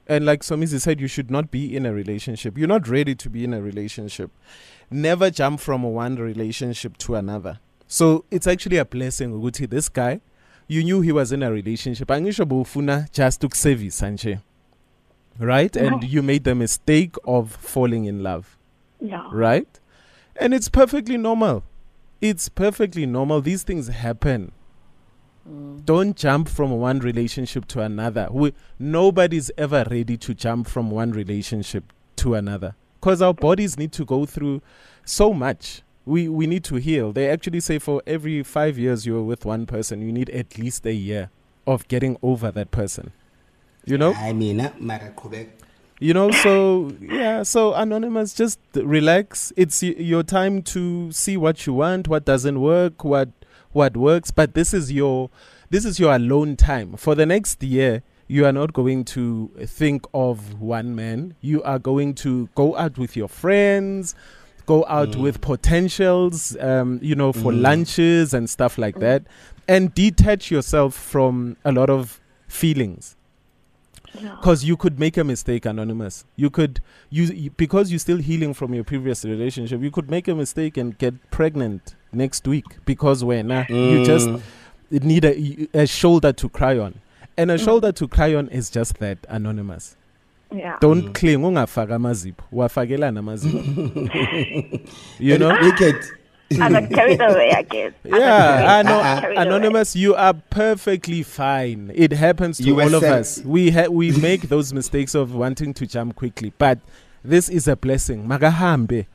And 0.08 0.26
like 0.26 0.40
Somizi 0.40 0.80
said, 0.80 1.00
you 1.00 1.06
should 1.06 1.30
not 1.30 1.50
be 1.50 1.76
in 1.76 1.86
a 1.86 1.92
relationship. 1.92 2.58
You're 2.58 2.68
not 2.68 2.88
ready 2.88 3.14
to 3.14 3.30
be 3.30 3.44
in 3.44 3.54
a 3.54 3.62
relationship. 3.62 4.30
Never 4.90 5.30
jump 5.30 5.60
from 5.60 5.82
one 5.84 6.16
relationship 6.16 6.96
to 6.98 7.14
another. 7.14 7.60
So 7.86 8.24
it's 8.30 8.46
actually 8.46 8.78
a 8.78 8.84
blessing 8.84 9.32
ukuthi 9.32 9.68
this 9.68 9.88
guy 9.88 10.20
you 10.70 10.84
knew 10.84 11.00
he 11.00 11.10
was 11.10 11.32
in 11.32 11.42
a 11.42 11.50
relationship. 11.50 12.06
Angisho 12.06 12.46
bufuna 12.46 13.10
just 13.10 13.40
took 13.40 13.56
service 13.56 14.00
anje. 14.02 14.40
Right? 15.36 15.74
And 15.74 16.04
you 16.04 16.22
made 16.22 16.44
the 16.44 16.54
mistake 16.54 17.16
of 17.24 17.50
falling 17.50 18.04
in 18.04 18.22
love. 18.22 18.56
Yeah. 19.00 19.28
Right? 19.32 19.80
And 20.36 20.54
it's 20.54 20.68
perfectly 20.68 21.16
normal. 21.16 21.64
It's 22.20 22.48
perfectly 22.48 23.04
normal. 23.04 23.40
These 23.40 23.64
things 23.64 23.88
happen. 23.88 24.52
Mm. 25.48 25.84
Don't 25.84 26.16
jump 26.16 26.48
from 26.48 26.72
one 26.72 26.98
relationship 27.00 27.66
to 27.68 27.80
another. 27.80 28.28
We, 28.30 28.52
nobody's 28.78 29.50
ever 29.56 29.84
ready 29.90 30.16
to 30.16 30.34
jump 30.34 30.68
from 30.68 30.90
one 30.90 31.12
relationship 31.12 31.92
to 32.16 32.34
another 32.34 32.74
because 33.00 33.22
our 33.22 33.34
bodies 33.34 33.78
need 33.78 33.92
to 33.92 34.04
go 34.04 34.26
through 34.26 34.60
so 35.04 35.32
much. 35.32 35.82
We 36.04 36.28
we 36.28 36.46
need 36.46 36.64
to 36.64 36.76
heal. 36.76 37.12
They 37.12 37.28
actually 37.30 37.60
say 37.60 37.78
for 37.78 38.02
every 38.06 38.42
five 38.42 38.78
years 38.78 39.06
you're 39.06 39.22
with 39.22 39.44
one 39.44 39.66
person, 39.66 40.02
you 40.02 40.12
need 40.12 40.30
at 40.30 40.58
least 40.58 40.86
a 40.86 40.92
year 40.94 41.30
of 41.66 41.86
getting 41.88 42.16
over 42.22 42.50
that 42.50 42.70
person. 42.70 43.12
You 43.84 43.96
know. 43.98 44.12
I 44.14 44.32
mean, 44.32 44.70
mara 44.78 45.10
qhubeka. 45.16 45.50
You 46.02 46.14
know, 46.14 46.30
so 46.30 46.96
yeah, 46.98 47.42
so 47.42 47.74
anonymous, 47.74 48.32
just 48.32 48.58
relax. 48.74 49.52
It's 49.54 49.82
y- 49.82 49.94
your 49.98 50.22
time 50.22 50.62
to 50.62 51.12
see 51.12 51.36
what 51.36 51.66
you 51.66 51.74
want, 51.74 52.08
what 52.08 52.24
doesn't 52.24 52.58
work, 52.62 53.04
what 53.04 53.28
what 53.72 53.96
works. 53.96 54.30
But 54.30 54.54
this 54.54 54.72
is 54.74 54.92
your 54.92 55.30
this 55.70 55.84
is 55.84 55.98
your 55.98 56.14
alone 56.14 56.56
time 56.56 56.96
for 56.96 57.14
the 57.14 57.26
next 57.26 57.62
year. 57.62 58.02
You 58.26 58.46
are 58.46 58.52
not 58.52 58.72
going 58.72 59.04
to 59.06 59.50
think 59.66 60.06
of 60.14 60.60
one 60.60 60.94
man. 60.94 61.34
You 61.40 61.62
are 61.64 61.80
going 61.80 62.14
to 62.16 62.48
go 62.54 62.76
out 62.76 62.96
with 62.96 63.16
your 63.16 63.26
friends, 63.28 64.14
go 64.66 64.84
out 64.86 65.16
with 65.16 65.40
potentials, 65.40 66.56
um, 66.60 67.00
you 67.02 67.16
know, 67.16 67.32
for 67.32 67.52
lunches 67.52 68.32
and 68.32 68.48
stuff 68.48 68.78
like 68.78 69.00
that, 69.00 69.24
and 69.66 69.92
detach 69.94 70.48
yourself 70.50 70.94
from 70.94 71.56
a 71.64 71.72
lot 71.72 71.90
of 71.90 72.20
feelings 72.46 73.16
Yeah. 74.20 74.36
because 74.36 74.64
you 74.64 74.76
could 74.76 74.98
make 74.98 75.16
a 75.16 75.22
mistake 75.22 75.64
anonymous 75.66 76.24
you 76.34 76.50
could 76.50 76.80
you, 77.10 77.24
you 77.26 77.50
because 77.52 77.92
you're 77.92 78.00
still 78.00 78.16
healing 78.18 78.54
from 78.54 78.74
your 78.74 78.82
previous 78.82 79.24
relationship 79.24 79.80
you 79.80 79.92
could 79.92 80.10
make 80.10 80.26
a 80.26 80.34
mistake 80.34 80.76
and 80.76 80.98
get 80.98 81.14
pregnant 81.30 81.94
next 82.12 82.46
week 82.46 82.64
because 82.84 83.24
when 83.24 83.50
uh, 83.50 83.64
you 83.68 84.04
just 84.04 84.28
need 84.90 85.24
a, 85.24 85.68
a 85.74 85.86
shoulder 85.86 86.32
to 86.32 86.48
cry 86.48 86.78
on 86.78 86.94
and 87.36 87.50
a 87.50 87.58
shoulder 87.58 87.92
to 87.92 88.08
cry 88.08 88.34
on 88.34 88.48
is 88.48 88.70
just 88.70 88.98
that 88.98 89.18
anonymous 89.28 89.96
Yeah. 90.52 90.76
don't 90.80 91.12
cling 91.14 91.44
ungafaka 91.44 91.94
amazipho 91.94 92.42
wafakelana 92.52 93.20
amazipho 93.20 94.80
you 95.20 95.38
know 95.38 95.56
Wicked. 95.62 95.96
I 96.60 96.68
got 96.68 96.90
carried 96.90 97.20
away, 97.20 97.52
I 97.52 97.62
guess. 97.62 97.92
Yeah, 98.04 98.80
I 98.80 98.82
carried- 98.82 98.86
know. 98.86 99.00
carried 99.20 99.36
away. 99.38 99.46
Anonymous, 99.46 99.94
you 99.94 100.16
are 100.16 100.34
perfectly 100.34 101.22
fine. 101.22 101.92
It 101.94 102.10
happens 102.12 102.56
to 102.58 102.64
You 102.64 102.80
all 102.80 102.92
of 102.92 103.04
us. 103.04 103.40
We 103.44 103.70
ha- 103.70 103.86
we 103.88 104.10
make 104.28 104.48
those 104.48 104.72
mistakes 104.74 105.14
of 105.14 105.32
wanting 105.32 105.74
to 105.74 105.86
jump 105.86 106.16
quickly, 106.16 106.52
but 106.58 106.80
this 107.24 107.48
is 107.48 107.68
a 107.68 107.76
blessing. 107.76 108.26
Magahambe. 108.26 109.06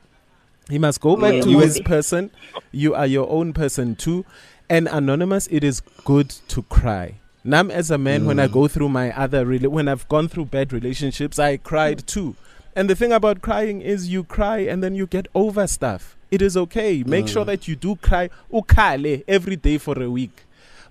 He 0.68 0.78
must 0.78 1.00
go 1.00 1.16
back 1.16 1.34
Yeah, 1.34 1.40
to 1.42 1.58
his 1.60 1.80
person. 1.80 2.30
You 2.72 2.94
are 2.94 3.06
your 3.06 3.30
own 3.30 3.52
person 3.52 3.94
too. 3.96 4.24
And 4.68 4.88
anonymous, 4.88 5.46
it 5.50 5.62
is 5.62 5.80
good 6.04 6.30
to 6.48 6.62
cry. 6.62 7.14
Nam 7.44 7.70
as 7.70 7.92
a 7.92 7.98
man, 7.98 8.24
when 8.26 8.40
I 8.40 8.48
go 8.48 8.66
through 8.66 8.88
my 8.88 9.16
other 9.16 9.46
rela- 9.46 9.68
when 9.68 9.86
I've 9.86 10.08
gone 10.08 10.26
through 10.26 10.46
bad 10.46 10.72
relationships, 10.72 11.38
I 11.38 11.58
cried 11.58 12.04
too. 12.08 12.34
And 12.74 12.90
the 12.90 12.96
thing 12.96 13.12
about 13.12 13.40
crying 13.40 13.80
is 13.80 14.08
you 14.08 14.24
cry 14.24 14.58
and 14.58 14.82
then 14.82 14.96
you 14.96 15.06
get 15.06 15.28
over 15.34 15.66
stuff. 15.68 16.16
It 16.32 16.42
is 16.42 16.56
okay. 16.56 17.04
Make 17.04 17.28
sure 17.28 17.44
that 17.44 17.68
you 17.68 17.76
do 17.76 17.94
cry 17.96 18.28
ukale 18.52 19.22
every 19.28 19.54
day 19.54 19.78
for 19.78 20.02
a 20.02 20.10
week. 20.10 20.42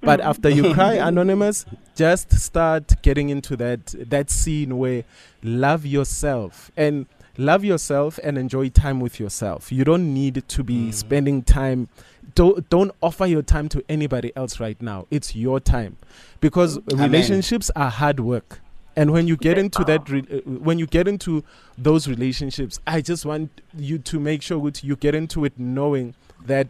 But 0.01 0.21
after 0.21 0.49
you 0.49 0.73
cry, 0.73 0.93
anonymous, 1.09 1.65
just 1.95 2.31
start 2.39 3.01
getting 3.01 3.29
into 3.29 3.57
that 3.57 3.87
that 4.09 4.29
scene 4.29 4.77
where 4.77 5.03
love 5.43 5.85
yourself 5.85 6.71
and 6.77 7.07
love 7.37 7.63
yourself 7.63 8.19
and 8.23 8.37
enjoy 8.37 8.69
time 8.69 8.99
with 8.99 9.19
yourself. 9.19 9.71
You 9.71 9.83
don't 9.83 10.13
need 10.13 10.43
to 10.47 10.63
be 10.63 10.91
spending 10.91 11.43
time. 11.43 11.89
Don't 12.33 12.67
don't 12.69 12.91
offer 13.01 13.25
your 13.25 13.41
time 13.41 13.69
to 13.69 13.83
anybody 13.87 14.31
else 14.35 14.59
right 14.59 14.81
now. 14.81 15.07
It's 15.11 15.35
your 15.35 15.59
time, 15.59 15.97
because 16.41 16.79
relationships 16.91 17.71
are 17.75 17.89
hard 17.89 18.19
work. 18.19 18.59
And 18.97 19.11
when 19.11 19.27
you 19.27 19.35
get 19.35 19.57
into 19.57 19.83
that, 19.83 20.09
re- 20.09 20.23
uh, 20.31 20.49
when 20.49 20.79
you 20.79 20.87
get 20.87 21.05
into 21.07 21.43
those 21.77 22.07
relationships, 22.07 22.79
I 22.87 23.01
just 23.01 23.25
want 23.25 23.61
you 23.77 23.97
to 23.99 24.19
make 24.19 24.41
sure 24.41 24.59
that 24.63 24.83
you 24.83 24.95
get 24.95 25.13
into 25.13 25.43
it 25.43 25.59
knowing 25.59 26.15
that 26.45 26.67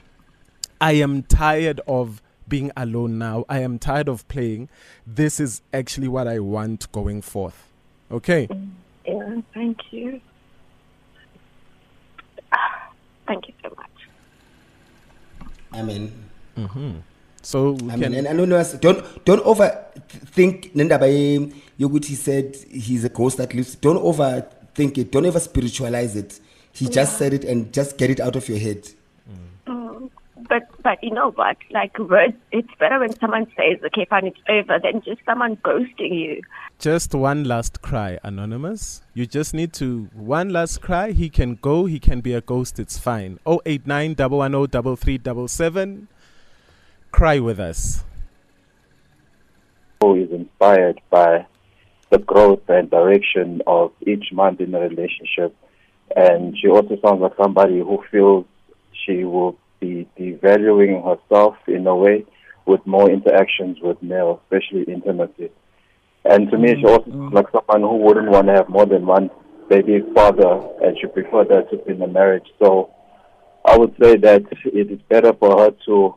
I 0.82 0.94
am 0.94 1.22
tired 1.24 1.82
of 1.88 2.24
being 2.48 2.72
alone 2.76 3.20
now. 3.20 3.46
I 3.48 3.60
am 3.60 3.78
tired 3.78 4.08
of 4.08 4.28
playing. 4.28 4.70
This 5.06 5.40
is 5.40 5.62
actually 5.72 6.08
what 6.08 6.28
I 6.28 6.40
want 6.40 6.92
going 6.92 7.22
forth. 7.22 7.72
Okay. 8.12 8.48
Yeah, 9.06 9.42
thank 9.54 9.78
you. 9.92 10.20
Thank 13.28 13.48
you 13.48 13.54
so 13.64 13.70
much. 13.76 13.90
I 15.72 15.82
mean, 15.82 16.12
mm-hmm. 16.58 16.92
So 17.42 17.72
we 17.72 17.90
I 17.92 17.98
can. 17.98 18.00
mean, 18.12 18.14
and 18.16 18.28
anonymous, 18.28 18.74
don't 18.74 19.04
don't 19.26 19.44
overthink 19.44 20.74
nendaba 20.74 21.08
ye- 21.12 21.54
yokuthi 21.80 22.06
he 22.06 22.16
said 22.16 22.56
he's 22.72 23.04
a 23.04 23.10
ghost 23.10 23.38
that 23.38 23.54
lives. 23.54 23.76
Don't 23.76 23.98
overthink 24.02 24.98
it. 24.98 25.12
Don't 25.12 25.26
ever 25.26 25.40
spiritualize 25.40 26.16
it. 26.16 26.40
He 26.72 26.90
just 26.90 27.18
said 27.18 27.34
it 27.34 27.44
and 27.44 27.72
just 27.72 27.98
get 27.98 28.10
it 28.10 28.20
out 28.20 28.36
of 28.36 28.50
your 28.50 28.58
head. 28.58 28.88
But 30.86 30.96
but 30.96 31.04
you 31.04 31.14
know 31.14 31.32
what? 31.32 31.58
Like 31.72 31.98
words, 31.98 32.36
it's 32.52 32.70
better 32.80 33.00
when 33.00 33.14
someone 33.18 33.48
says, 33.58 33.84
"Okay, 33.88 34.06
fine, 34.08 34.28
it's 34.28 34.40
over," 34.48 34.80
than 34.80 35.02
just 35.02 35.20
someone 35.26 35.58
ghosting 35.58 36.14
you. 36.14 36.42
just 36.80 37.16
one 37.16 37.44
last 37.44 37.82
cry, 37.82 38.20
anonymous. 38.24 39.02
You 39.14 39.26
just 39.26 39.54
need 39.54 39.74
to 39.74 40.10
one 40.14 40.50
last 40.52 40.82
cry. 40.82 41.12
He 41.12 41.30
can 41.30 41.56
go. 41.56 41.86
He 41.86 42.00
can 42.00 42.22
be 42.22 42.34
a 42.34 42.42
ghost. 42.42 42.80
It's 42.80 43.00
fine. 43.00 43.40
Oh 43.46 43.62
eight 43.66 43.88
nine 43.88 44.14
double 44.14 44.38
one 44.38 44.54
oh 44.54 44.68
double 44.68 44.96
three 44.96 45.18
double 45.18 45.48
seven. 45.48 46.08
Cry 47.12 47.40
with 47.40 47.60
us. 47.60 48.04
who 50.02 50.16
is 50.16 50.30
inspired 50.32 51.02
by 51.10 51.48
the 52.12 52.20
growth 52.20 52.62
and 52.68 52.92
direction 52.92 53.62
of 53.66 53.92
each 54.06 54.32
month 54.32 54.62
in 54.62 54.76
a 54.76 54.80
relationship. 54.80 55.56
And 56.16 56.56
she 56.60 56.68
also 56.68 56.98
sounds 57.04 57.22
like 57.22 57.36
somebody 57.42 57.80
who 57.80 58.04
feels 58.12 58.46
she 58.94 59.24
will 59.24 59.58
be 59.80 60.08
devaluing 60.18 61.04
herself 61.04 61.56
in 61.68 61.88
a 61.88 61.96
way 61.96 62.26
with 62.66 62.86
more 62.86 63.10
interactions 63.10 63.78
with 63.82 64.02
male, 64.02 64.42
especially 64.44 64.84
intimacy. 64.84 65.52
And 66.26 66.50
to 66.50 66.58
me, 66.58 66.70
she 66.70 66.82
mm, 66.82 66.90
also 66.90 67.10
mm. 67.10 67.14
sounds 67.14 67.34
like 67.34 67.46
someone 67.52 67.82
who 67.82 67.98
wouldn't 67.98 68.30
want 68.30 68.48
to 68.48 68.54
have 68.54 68.70
more 68.70 68.86
than 68.86 69.06
one 69.06 69.30
baby 69.70 70.02
father, 70.14 70.68
and 70.82 70.98
she 71.00 71.08
prefer 71.08 71.44
that 71.46 71.70
to 71.70 71.78
be 71.78 71.94
in 71.94 72.02
a 72.02 72.08
marriage. 72.08 72.48
So 72.60 72.92
I 73.64 73.78
would 73.78 73.96
say 74.02 74.18
that 74.18 74.44
it 74.66 74.92
is 74.92 75.00
better 75.10 75.34
for 75.34 75.60
her 75.60 75.72
to 75.86 76.16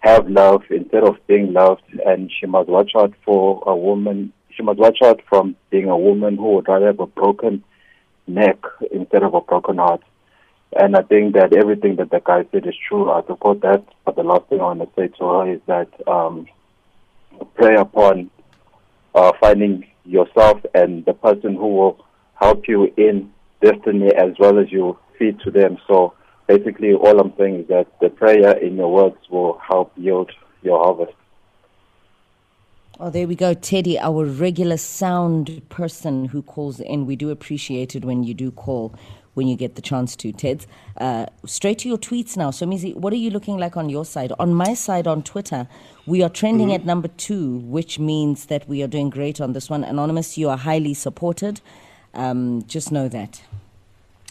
have 0.00 0.28
love 0.28 0.62
instead 0.70 1.04
of 1.04 1.16
being 1.26 1.52
loved, 1.52 1.82
and 2.04 2.30
she 2.38 2.46
must 2.46 2.68
watch 2.68 2.92
out 2.96 3.14
for 3.24 3.62
a 3.66 3.74
woman. 3.74 4.32
She 4.50 4.62
must 4.62 4.78
watch 4.78 4.98
out 5.02 5.20
from 5.28 5.56
being 5.70 5.88
a 5.88 5.96
woman 5.96 6.36
who 6.36 6.54
would 6.54 6.68
rather 6.68 6.86
have 6.86 7.00
a 7.00 7.06
broken 7.06 7.64
neck 8.26 8.58
instead 8.92 9.22
of 9.22 9.34
a 9.34 9.40
broken 9.40 9.78
heart. 9.78 10.02
And 10.72 10.96
I 10.96 11.02
think 11.02 11.34
that 11.34 11.56
everything 11.56 11.96
that 11.96 12.10
the 12.10 12.20
guy 12.20 12.44
said 12.50 12.66
is 12.66 12.74
true. 12.88 13.10
I 13.10 13.22
support 13.26 13.60
that. 13.62 13.84
But 14.04 14.16
the 14.16 14.22
last 14.22 14.48
thing 14.48 14.60
I 14.60 14.64
want 14.64 14.80
to 14.80 14.88
say 14.96 15.08
to 15.18 15.24
her 15.24 15.52
is 15.52 15.60
that 15.66 15.88
um, 16.08 16.46
pray 17.54 17.76
upon 17.76 18.30
uh, 19.14 19.32
finding 19.40 19.86
yourself 20.04 20.60
and 20.74 21.04
the 21.04 21.14
person 21.14 21.54
who 21.54 21.68
will 21.68 22.04
help 22.34 22.68
you 22.68 22.92
in 22.96 23.32
destiny 23.62 24.14
as 24.14 24.32
well 24.38 24.58
as 24.58 24.70
you 24.70 24.98
feed 25.18 25.40
to 25.40 25.50
them. 25.50 25.78
So 25.86 26.14
basically, 26.46 26.92
all 26.92 27.18
I'm 27.18 27.32
saying 27.38 27.60
is 27.60 27.68
that 27.68 27.86
the 28.00 28.10
prayer 28.10 28.56
in 28.58 28.76
your 28.76 28.92
words 28.92 29.16
will 29.30 29.58
help 29.66 29.92
yield 29.96 30.30
your 30.62 30.78
harvest. 30.84 31.16
Oh, 32.98 33.10
there 33.10 33.28
we 33.28 33.34
go, 33.34 33.52
Teddy, 33.52 33.98
our 33.98 34.24
regular 34.24 34.78
sound 34.78 35.68
person 35.68 36.26
who 36.26 36.42
calls 36.42 36.80
in. 36.80 37.04
We 37.04 37.14
do 37.14 37.28
appreciate 37.28 37.94
it 37.94 38.06
when 38.06 38.24
you 38.24 38.32
do 38.32 38.50
call 38.50 38.94
when 39.36 39.46
you 39.46 39.54
get 39.54 39.74
the 39.74 39.82
chance 39.82 40.16
to, 40.16 40.32
Ted. 40.32 40.64
Uh, 40.96 41.26
straight 41.44 41.78
to 41.80 41.88
your 41.88 41.98
tweets 41.98 42.38
now. 42.38 42.50
So, 42.50 42.64
Mizi, 42.64 42.96
what 42.96 43.12
are 43.12 43.16
you 43.16 43.28
looking 43.28 43.58
like 43.58 43.76
on 43.76 43.90
your 43.90 44.06
side? 44.06 44.32
On 44.38 44.54
my 44.54 44.72
side 44.72 45.06
on 45.06 45.22
Twitter, 45.22 45.68
we 46.06 46.22
are 46.22 46.30
trending 46.30 46.72
at 46.72 46.86
number 46.86 47.08
two, 47.08 47.58
which 47.58 47.98
means 47.98 48.46
that 48.46 48.66
we 48.66 48.82
are 48.82 48.86
doing 48.86 49.10
great 49.10 49.38
on 49.38 49.52
this 49.52 49.68
one. 49.68 49.84
Anonymous, 49.84 50.38
you 50.38 50.48
are 50.48 50.56
highly 50.56 50.94
supported. 50.94 51.60
Um, 52.14 52.64
just 52.66 52.90
know 52.90 53.08
that. 53.08 53.42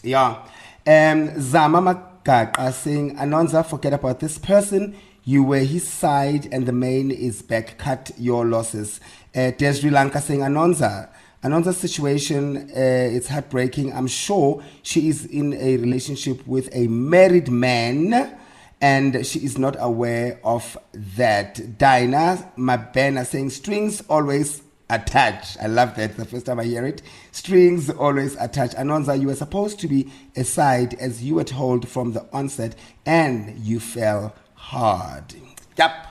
Yeah. 0.02 0.42
Um, 0.84 1.40
Zama 1.40 1.80
Magaqa 1.80 2.72
saying, 2.72 3.16
Anonza, 3.16 3.64
forget 3.64 3.92
about 3.92 4.18
this 4.18 4.38
person. 4.38 4.96
You 5.22 5.44
were 5.44 5.58
his 5.58 5.86
side 5.86 6.48
and 6.50 6.66
the 6.66 6.72
main 6.72 7.12
is 7.12 7.42
back. 7.42 7.78
Cut 7.78 8.10
your 8.18 8.44
losses. 8.44 9.00
Uh, 9.34 9.52
Des 9.52 9.74
Sri 9.74 9.90
Lanka 9.90 10.20
saying, 10.20 10.40
Anonza, 10.40 11.10
Anonza's 11.42 11.76
situation, 11.76 12.70
uh, 12.70 12.72
it's 12.74 13.28
heartbreaking. 13.28 13.92
I'm 13.92 14.06
sure 14.06 14.62
she 14.82 15.08
is 15.08 15.26
in 15.26 15.52
a 15.54 15.76
relationship 15.76 16.46
with 16.46 16.68
a 16.72 16.88
married 16.88 17.50
man 17.50 18.38
and 18.80 19.24
she 19.26 19.40
is 19.40 19.58
not 19.58 19.76
aware 19.78 20.40
of 20.44 20.76
that. 20.92 21.78
Dinah 21.78 22.52
Mabena 22.56 23.24
saying 23.24 23.50
strings 23.50 24.02
always 24.08 24.62
attached. 24.90 25.56
I 25.60 25.66
love 25.66 25.96
that. 25.96 26.16
The 26.16 26.24
first 26.24 26.46
time 26.46 26.60
I 26.60 26.64
hear 26.64 26.84
it. 26.86 27.02
Strings 27.32 27.90
always 27.90 28.36
attached. 28.36 28.74
Anonza, 28.74 29.18
you 29.20 29.28
were 29.28 29.34
supposed 29.34 29.80
to 29.80 29.88
be 29.88 30.10
aside 30.36 30.94
as 30.94 31.22
you 31.22 31.36
were 31.36 31.44
told 31.44 31.88
from 31.88 32.12
the 32.12 32.26
onset 32.32 32.74
and 33.04 33.58
you 33.58 33.80
fell 33.80 34.34
hard. 34.54 35.34
Yep. 35.76 36.06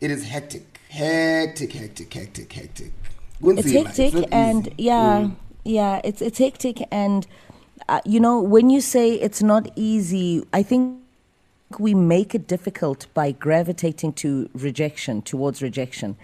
It 0.00 0.10
is 0.10 0.24
hectic. 0.24 0.80
Hectic, 0.88 1.72
hectic, 1.72 2.12
hectic, 2.12 2.52
hectic. 2.52 2.92
It's 3.42 3.70
hectic 3.70 4.14
it's 4.14 4.32
and 4.32 4.66
easy. 4.66 4.74
yeah, 4.78 5.22
mm. 5.24 5.36
yeah, 5.64 6.00
it's 6.04 6.22
it's 6.22 6.38
hectic 6.38 6.86
and 6.90 7.26
uh, 7.88 8.00
you 8.04 8.20
know 8.20 8.40
when 8.40 8.70
you 8.70 8.80
say 8.80 9.12
it's 9.12 9.42
not 9.42 9.68
easy, 9.76 10.44
I 10.52 10.62
think 10.62 10.98
we 11.78 11.94
make 11.94 12.34
it 12.34 12.46
difficult 12.46 13.06
by 13.14 13.32
gravitating 13.32 14.12
to 14.14 14.48
rejection, 14.54 15.22
towards 15.22 15.62
rejection. 15.62 16.16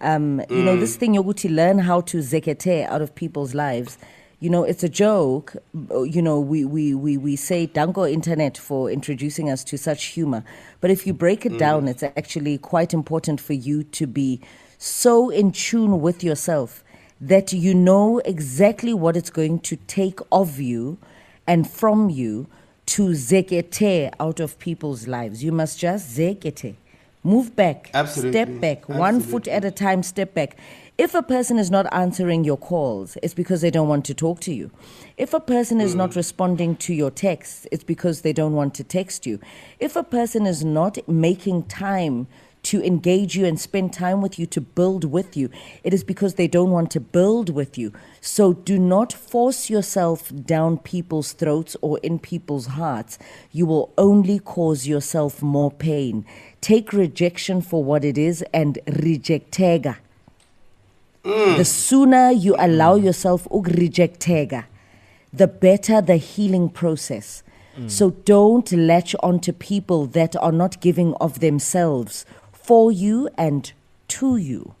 Um, 0.00 0.38
mm. 0.38 0.50
You 0.50 0.62
know, 0.62 0.76
this 0.76 0.96
mm. 0.96 1.00
thing 1.00 1.14
yoguti 1.14 1.54
learn 1.54 1.80
how 1.80 2.00
to 2.02 2.18
zekete 2.18 2.86
out 2.86 3.02
of 3.02 3.14
people's 3.14 3.54
lives. 3.54 3.98
You 4.40 4.50
know, 4.50 4.62
it's 4.62 4.84
a 4.84 4.88
joke. 4.88 5.56
You 5.74 6.22
know, 6.22 6.38
we, 6.38 6.64
we, 6.64 6.94
we, 6.94 7.16
we 7.16 7.34
say 7.34 7.66
dango 7.66 8.04
internet 8.06 8.56
for 8.56 8.88
introducing 8.88 9.50
us 9.50 9.64
to 9.64 9.76
such 9.76 10.04
humor. 10.04 10.44
But 10.80 10.92
if 10.92 11.06
you 11.06 11.12
break 11.12 11.44
it 11.44 11.52
mm. 11.52 11.58
down, 11.58 11.88
it's 11.88 12.04
actually 12.04 12.58
quite 12.58 12.94
important 12.94 13.40
for 13.40 13.54
you 13.54 13.82
to 13.82 14.06
be 14.06 14.40
so 14.78 15.28
in 15.28 15.52
tune 15.52 16.00
with 16.00 16.22
yourself 16.22 16.84
that 17.20 17.52
you 17.52 17.74
know 17.74 18.18
exactly 18.24 18.94
what 18.94 19.16
it's 19.16 19.30
going 19.30 19.58
to 19.58 19.76
take 19.88 20.20
of 20.30 20.60
you 20.60 20.98
and 21.46 21.68
from 21.68 22.08
you 22.08 22.46
to 22.86 23.08
zekete 23.08 24.10
out 24.20 24.40
of 24.40 24.58
people's 24.58 25.08
lives. 25.08 25.42
You 25.42 25.52
must 25.52 25.78
just 25.78 26.16
zekete. 26.16 26.76
Move 27.24 27.54
back. 27.56 27.90
Absolutely. 27.92 28.32
Step 28.32 28.60
back. 28.60 28.78
Absolutely. 28.78 29.00
One 29.00 29.20
foot 29.20 29.48
at 29.48 29.64
a 29.64 29.70
time, 29.70 30.02
step 30.02 30.32
back. 30.32 30.56
If 30.96 31.14
a 31.14 31.22
person 31.22 31.58
is 31.58 31.70
not 31.70 31.86
answering 31.92 32.44
your 32.44 32.56
calls, 32.56 33.18
it's 33.22 33.34
because 33.34 33.60
they 33.60 33.70
don't 33.70 33.88
want 33.88 34.04
to 34.06 34.14
talk 34.14 34.40
to 34.40 34.54
you. 34.54 34.70
If 35.16 35.34
a 35.34 35.40
person 35.40 35.80
is 35.80 35.94
mm. 35.94 35.98
not 35.98 36.16
responding 36.16 36.76
to 36.76 36.94
your 36.94 37.10
texts, 37.10 37.66
it's 37.70 37.84
because 37.84 38.22
they 38.22 38.32
don't 38.32 38.54
want 38.54 38.74
to 38.74 38.84
text 38.84 39.26
you. 39.26 39.40
If 39.78 39.96
a 39.96 40.02
person 40.02 40.46
is 40.46 40.64
not 40.64 40.96
making 41.08 41.64
time 41.64 42.28
to 42.68 42.84
engage 42.84 43.34
you 43.34 43.46
and 43.46 43.58
spend 43.58 43.92
time 43.92 44.20
with 44.20 44.38
you, 44.38 44.44
to 44.46 44.60
build 44.60 45.04
with 45.04 45.36
you. 45.36 45.48
It 45.82 45.94
is 45.94 46.04
because 46.04 46.34
they 46.34 46.46
don't 46.46 46.70
want 46.70 46.90
to 46.92 47.00
build 47.00 47.48
with 47.48 47.78
you. 47.78 47.92
So 48.20 48.52
do 48.52 48.78
not 48.78 49.12
force 49.12 49.70
yourself 49.70 50.30
down 50.44 50.78
people's 50.78 51.32
throats 51.32 51.76
or 51.80 51.98
in 52.00 52.18
people's 52.18 52.66
hearts. 52.66 53.18
You 53.52 53.64
will 53.64 53.92
only 53.96 54.38
cause 54.38 54.86
yourself 54.86 55.42
more 55.42 55.70
pain. 55.70 56.26
Take 56.60 56.92
rejection 56.92 57.62
for 57.62 57.82
what 57.82 58.04
it 58.04 58.18
is 58.18 58.42
and 58.52 58.78
rejectega. 58.86 59.96
Mm. 61.24 61.56
The 61.56 61.64
sooner 61.64 62.30
you 62.30 62.54
allow 62.58 62.96
yourself 62.96 63.48
rejectega, 63.50 64.64
the 65.32 65.46
better 65.46 66.02
the 66.02 66.16
healing 66.16 66.68
process. 66.68 67.42
So 67.86 68.10
don't 68.10 68.72
latch 68.72 69.14
on 69.22 69.38
to 69.40 69.52
people 69.52 70.06
that 70.06 70.34
are 70.36 70.50
not 70.50 70.80
giving 70.80 71.14
of 71.14 71.38
themselves 71.38 72.26
for 72.68 72.92
you 72.92 73.30
and 73.38 73.72
to 74.08 74.36
you. 74.36 74.74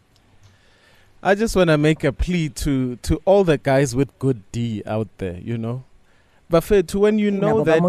I 1.22 1.34
just 1.34 1.56
want 1.56 1.70
to 1.70 1.78
make 1.78 2.04
a 2.04 2.12
plea 2.12 2.50
to, 2.50 2.96
to 2.96 3.22
all 3.24 3.44
the 3.44 3.56
guys 3.56 3.96
with 3.96 4.10
good 4.18 4.42
D 4.52 4.82
out 4.84 5.08
there, 5.16 5.38
you 5.38 5.56
know. 5.56 5.84
But 6.50 6.68
when 6.94 7.18
you 7.18 7.30
know 7.30 7.64
that 7.64 7.80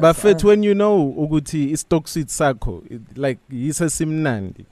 but 0.00 0.24
ah. 0.24 0.46
when 0.46 0.62
you 0.62 0.74
know 0.74 1.14
ukuthi 1.18 1.70
istoxid 1.72 2.28
sakho 2.28 2.82
like 3.14 3.38
yisesimnandi 3.50 4.64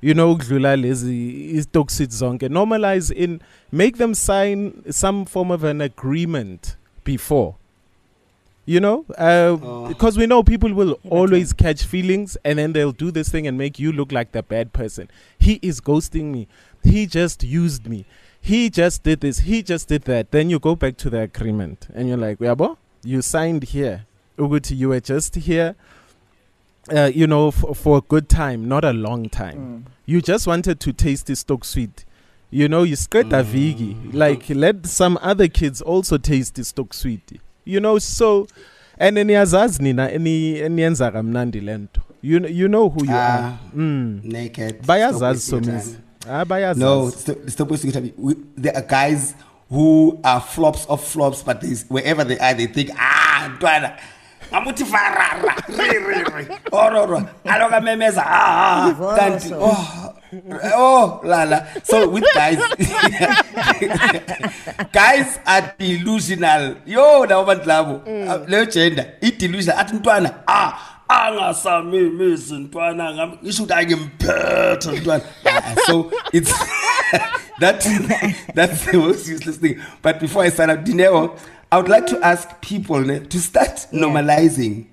you 0.00 0.14
know 0.14 0.32
ukudlula 0.32 0.76
lezi 0.76 1.50
istoxid 1.56 2.10
zonke 2.10 2.48
normalize 2.48 3.10
in 3.10 3.40
make 3.72 3.96
them 3.96 4.14
sign 4.14 4.72
some 4.90 5.24
form 5.24 5.50
of 5.50 5.64
an 5.64 5.80
agreement 5.80 6.76
before 7.04 7.54
you 8.68 8.80
know 8.80 9.06
uh, 9.16 9.56
oh. 9.62 9.88
because 9.88 10.18
we 10.18 10.26
know 10.26 10.42
people 10.42 10.72
will 10.74 10.98
always 11.08 11.54
catch 11.54 11.84
feelings 11.84 12.36
and 12.44 12.58
then 12.58 12.74
they'll 12.74 12.92
do 12.92 13.10
this 13.10 13.30
thing 13.30 13.46
and 13.46 13.56
make 13.56 13.78
you 13.78 13.90
look 13.92 14.12
like 14.12 14.32
the 14.32 14.42
bad 14.42 14.74
person. 14.74 15.08
He 15.38 15.58
is 15.62 15.80
ghosting 15.80 16.24
me. 16.26 16.48
He 16.84 17.06
just 17.06 17.42
used 17.42 17.88
me. 17.88 18.04
He 18.42 18.68
just 18.68 19.02
did 19.04 19.22
this. 19.22 19.38
He 19.38 19.62
just 19.62 19.88
did 19.88 20.02
that. 20.02 20.32
Then 20.32 20.50
you 20.50 20.58
go 20.58 20.76
back 20.76 20.98
to 20.98 21.08
the 21.08 21.20
agreement 21.20 21.88
and 21.94 22.08
you're 22.08 22.18
like 22.18 22.40
Yabo, 22.40 22.76
you 23.02 23.22
signed 23.22 23.62
here. 23.64 24.04
Uguti 24.36 24.76
you 24.76 24.90
were 24.90 25.00
just 25.00 25.34
here 25.34 25.74
uh, 26.94 27.10
you 27.12 27.26
know 27.26 27.48
f- 27.48 27.76
for 27.76 27.98
a 27.98 28.00
good 28.02 28.28
time 28.28 28.68
not 28.68 28.84
a 28.84 28.92
long 28.92 29.30
time. 29.30 29.58
Mm. 29.86 29.90
you 30.04 30.20
just 30.20 30.46
wanted 30.46 30.78
to 30.80 30.92
taste 30.92 31.24
the 31.26 31.36
stock 31.36 31.64
sweet. 31.64 32.04
You 32.50 32.68
know 32.68 32.82
you 32.82 32.96
skirt 32.96 33.28
mm. 33.28 33.44
vigi. 33.44 33.96
Like 34.12 34.50
let 34.50 34.84
some 34.84 35.18
other 35.22 35.48
kids 35.48 35.80
also 35.80 36.18
taste 36.18 36.56
the 36.56 36.64
stock 36.64 36.92
sweet 36.92 37.40
you 37.68 37.80
know 37.80 37.98
so 37.98 38.46
and 38.98 39.18
niyazazi 39.18 39.82
nina 39.82 40.12
eniyenza 40.12 41.10
kamnandi 41.10 41.60
lento 41.60 42.00
you 42.22 42.46
you 42.46 42.68
know 42.68 42.88
who 42.88 43.04
you 43.04 43.10
uh, 43.10 43.16
are. 43.16 43.52
Mm. 43.74 44.20
naked 44.24 44.86
bayazazi 44.86 45.40
somizi 45.40 45.96
ah 46.30 46.44
bayazazi. 46.44 46.80
No 46.84 47.10
stop 47.48 47.70
wasting 47.70 47.92
time. 47.92 48.12
There 48.62 48.76
are 48.76 48.86
guys 48.86 49.34
who 49.70 50.18
are 50.22 50.40
flops 50.40 50.86
of 50.88 51.04
flops 51.04 51.42
but 51.44 51.62
wherever 51.88 52.24
they 52.24 52.38
are 52.38 52.54
they 52.54 52.66
think 52.66 52.90
ah 52.98 53.48
ntwana 53.56 53.92
ngamuthi 54.50 54.84
farara 54.84 55.54
ri 55.68 55.98
ri 55.98 56.18
ri 56.24 56.44
ororo 56.72 57.22
aloka 57.44 57.80
memeza 57.80 58.22
ah 58.26 58.94
kanti 59.16 59.52
oh 59.54 60.14
oh 60.76 61.20
lala. 61.24 61.66
So 61.84 62.08
with 62.08 62.24
guys 62.34 62.58
guys 64.92 65.38
are 65.46 65.74
delusional. 65.78 66.76
Yo 66.86 67.24
labo 67.26 67.46
bantu 67.46 67.66
labo 67.68 67.94
leyo 68.48 68.64
gender 68.70 69.16
i 69.22 69.30
delusional 69.30 69.80
athi 69.80 69.96
ntwana 69.96 70.30
ah 70.46 70.72
angasamimisi 71.08 72.54
ntwana 72.54 73.26
ngisho 73.42 73.62
ukuthi 73.62 73.74
angimphethe 73.74 75.00
ntwana 75.00 75.24
ah, 75.44 75.74
so 75.86 76.12
it's 76.32 76.52
that 77.60 77.80
that's 78.54 78.84
the 78.84 78.98
most 78.98 79.28
useless 79.28 79.56
thing. 79.56 79.80
But 80.02 80.20
before 80.20 80.44
i 80.44 80.50
start 80.50 80.70
up 80.70 80.84
dineo 80.84 81.36
i 81.72 81.76
would 81.76 81.88
like 81.88 82.06
to 82.06 82.18
ask 82.24 82.60
people 82.60 83.00
ne, 83.00 83.20
to 83.20 83.38
start 83.38 83.86
yeah. 83.92 84.00
normalizing 84.00 84.86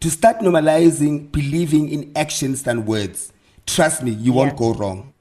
to 0.00 0.10
start 0.10 0.38
normalizing 0.38 1.30
believing 1.30 1.88
in 1.88 2.10
actions 2.16 2.62
than 2.62 2.86
words 2.86 3.32
trust 3.74 4.02
me, 4.02 4.10
you 4.10 4.32
won't 4.32 4.56
go 4.56 4.74
wrong. 4.74 5.12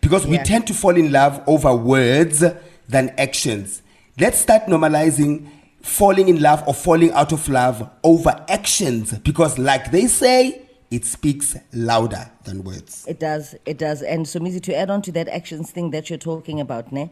Because 0.00 0.26
we 0.26 0.38
tend 0.38 0.66
to 0.68 0.74
fall 0.74 0.96
in 0.96 1.10
love 1.10 1.42
over 1.46 1.74
words 1.74 2.44
than 2.88 3.10
actions. 3.18 3.82
Let's 4.20 4.38
start 4.38 4.66
normalizing 4.66 5.48
falling 5.82 6.28
in 6.28 6.40
love 6.40 6.62
or 6.66 6.74
falling 6.74 7.12
out 7.12 7.32
of 7.32 7.48
love 7.48 7.88
over 8.04 8.44
actions 8.48 9.18
because, 9.18 9.58
like 9.58 9.90
they 9.90 10.06
say, 10.06 10.62
it 10.90 11.04
speaks 11.04 11.56
louder 11.72 12.30
than 12.44 12.62
words. 12.62 13.04
It 13.08 13.18
does, 13.18 13.56
it 13.66 13.78
does. 13.78 14.02
And 14.02 14.28
so, 14.28 14.38
Mizi, 14.38 14.62
to 14.62 14.76
add 14.76 14.90
on 14.90 15.02
to 15.02 15.12
that 15.12 15.28
actions 15.28 15.70
thing 15.70 15.90
that 15.90 16.08
you're 16.08 16.18
talking 16.18 16.60
about, 16.60 16.92
ne? 16.92 17.10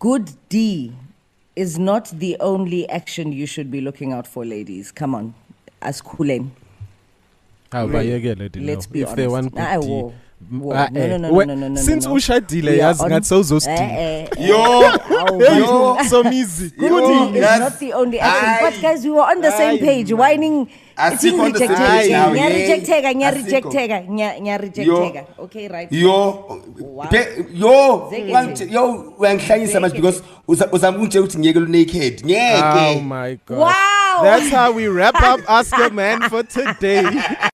good 0.00 0.32
D 0.48 0.92
is 1.56 1.78
not 1.78 2.10
the 2.10 2.36
only 2.40 2.88
action 2.88 3.32
you 3.32 3.46
should 3.46 3.70
be 3.70 3.80
looking 3.80 4.12
out 4.12 4.26
for, 4.26 4.44
ladies. 4.44 4.90
Come 4.92 5.14
on, 5.14 5.34
as 5.82 6.02
Kulen. 6.02 6.50
How 7.72 7.86
about 7.86 8.06
you 8.06 8.18
Let's 8.56 8.86
be 8.86 9.00
if 9.00 9.08
honest. 9.08 9.16
they 9.16 9.26
want 9.26 9.54
good 9.54 9.80
D. 9.80 10.02
Ah, 10.10 10.12
no, 10.50 10.88
no, 10.90 11.18
no, 11.18 11.18
no, 11.18 11.44
no, 11.44 11.54
no, 11.54 11.68
no, 11.68 11.76
since 11.76 12.08
ushadile 12.08 12.78
yazi 12.78 13.04
ngathi 13.04 13.26
sewuzosdinga 13.26 14.28
yo 14.38 15.96
somizi 16.10 16.72
Goody 16.78 17.38
is 17.38 17.58
not 17.58 17.78
the 17.78 17.92
only 17.94 18.20
action 18.20 18.70
but 18.70 18.82
guys 18.82 19.04
we 19.04 19.10
were 19.10 19.30
on 19.30 19.40
the 19.40 19.50
same 19.50 19.78
page 19.78 20.12
whining. 20.12 20.68
It's 20.96 21.24
in 21.24 21.34
rejectega 21.34 22.30
ngiyarejectega 22.30 23.14
ngiyarejectega 23.14 23.98
ngiyarejectega 24.40 25.24
okay 25.38 25.68
right. 25.68 25.92
Yo. 25.92 26.62
Yo. 27.52 28.10
Yo 28.70 29.14
uyangihlanyisa 29.18 29.80
manje 29.80 29.96
because 29.96 30.22
uzama 30.48 30.96
ukungitshela 30.96 31.24
ukuthi 31.24 31.38
ngiyeke 31.38 31.60
lu 31.60 31.66
naked. 31.66 32.24
Ngeke. 32.24 32.96
Oh 32.96 33.00
my 33.00 33.38
god. 33.46 33.58
Wow. 33.58 34.22
That's 34.22 34.50
how 34.50 34.72
we 34.72 34.86
wrap 34.86 35.16
up 35.22 35.40
ask 35.48 35.76
a 35.78 35.90
man 35.90 36.22
for 36.28 36.42
today 36.42 37.50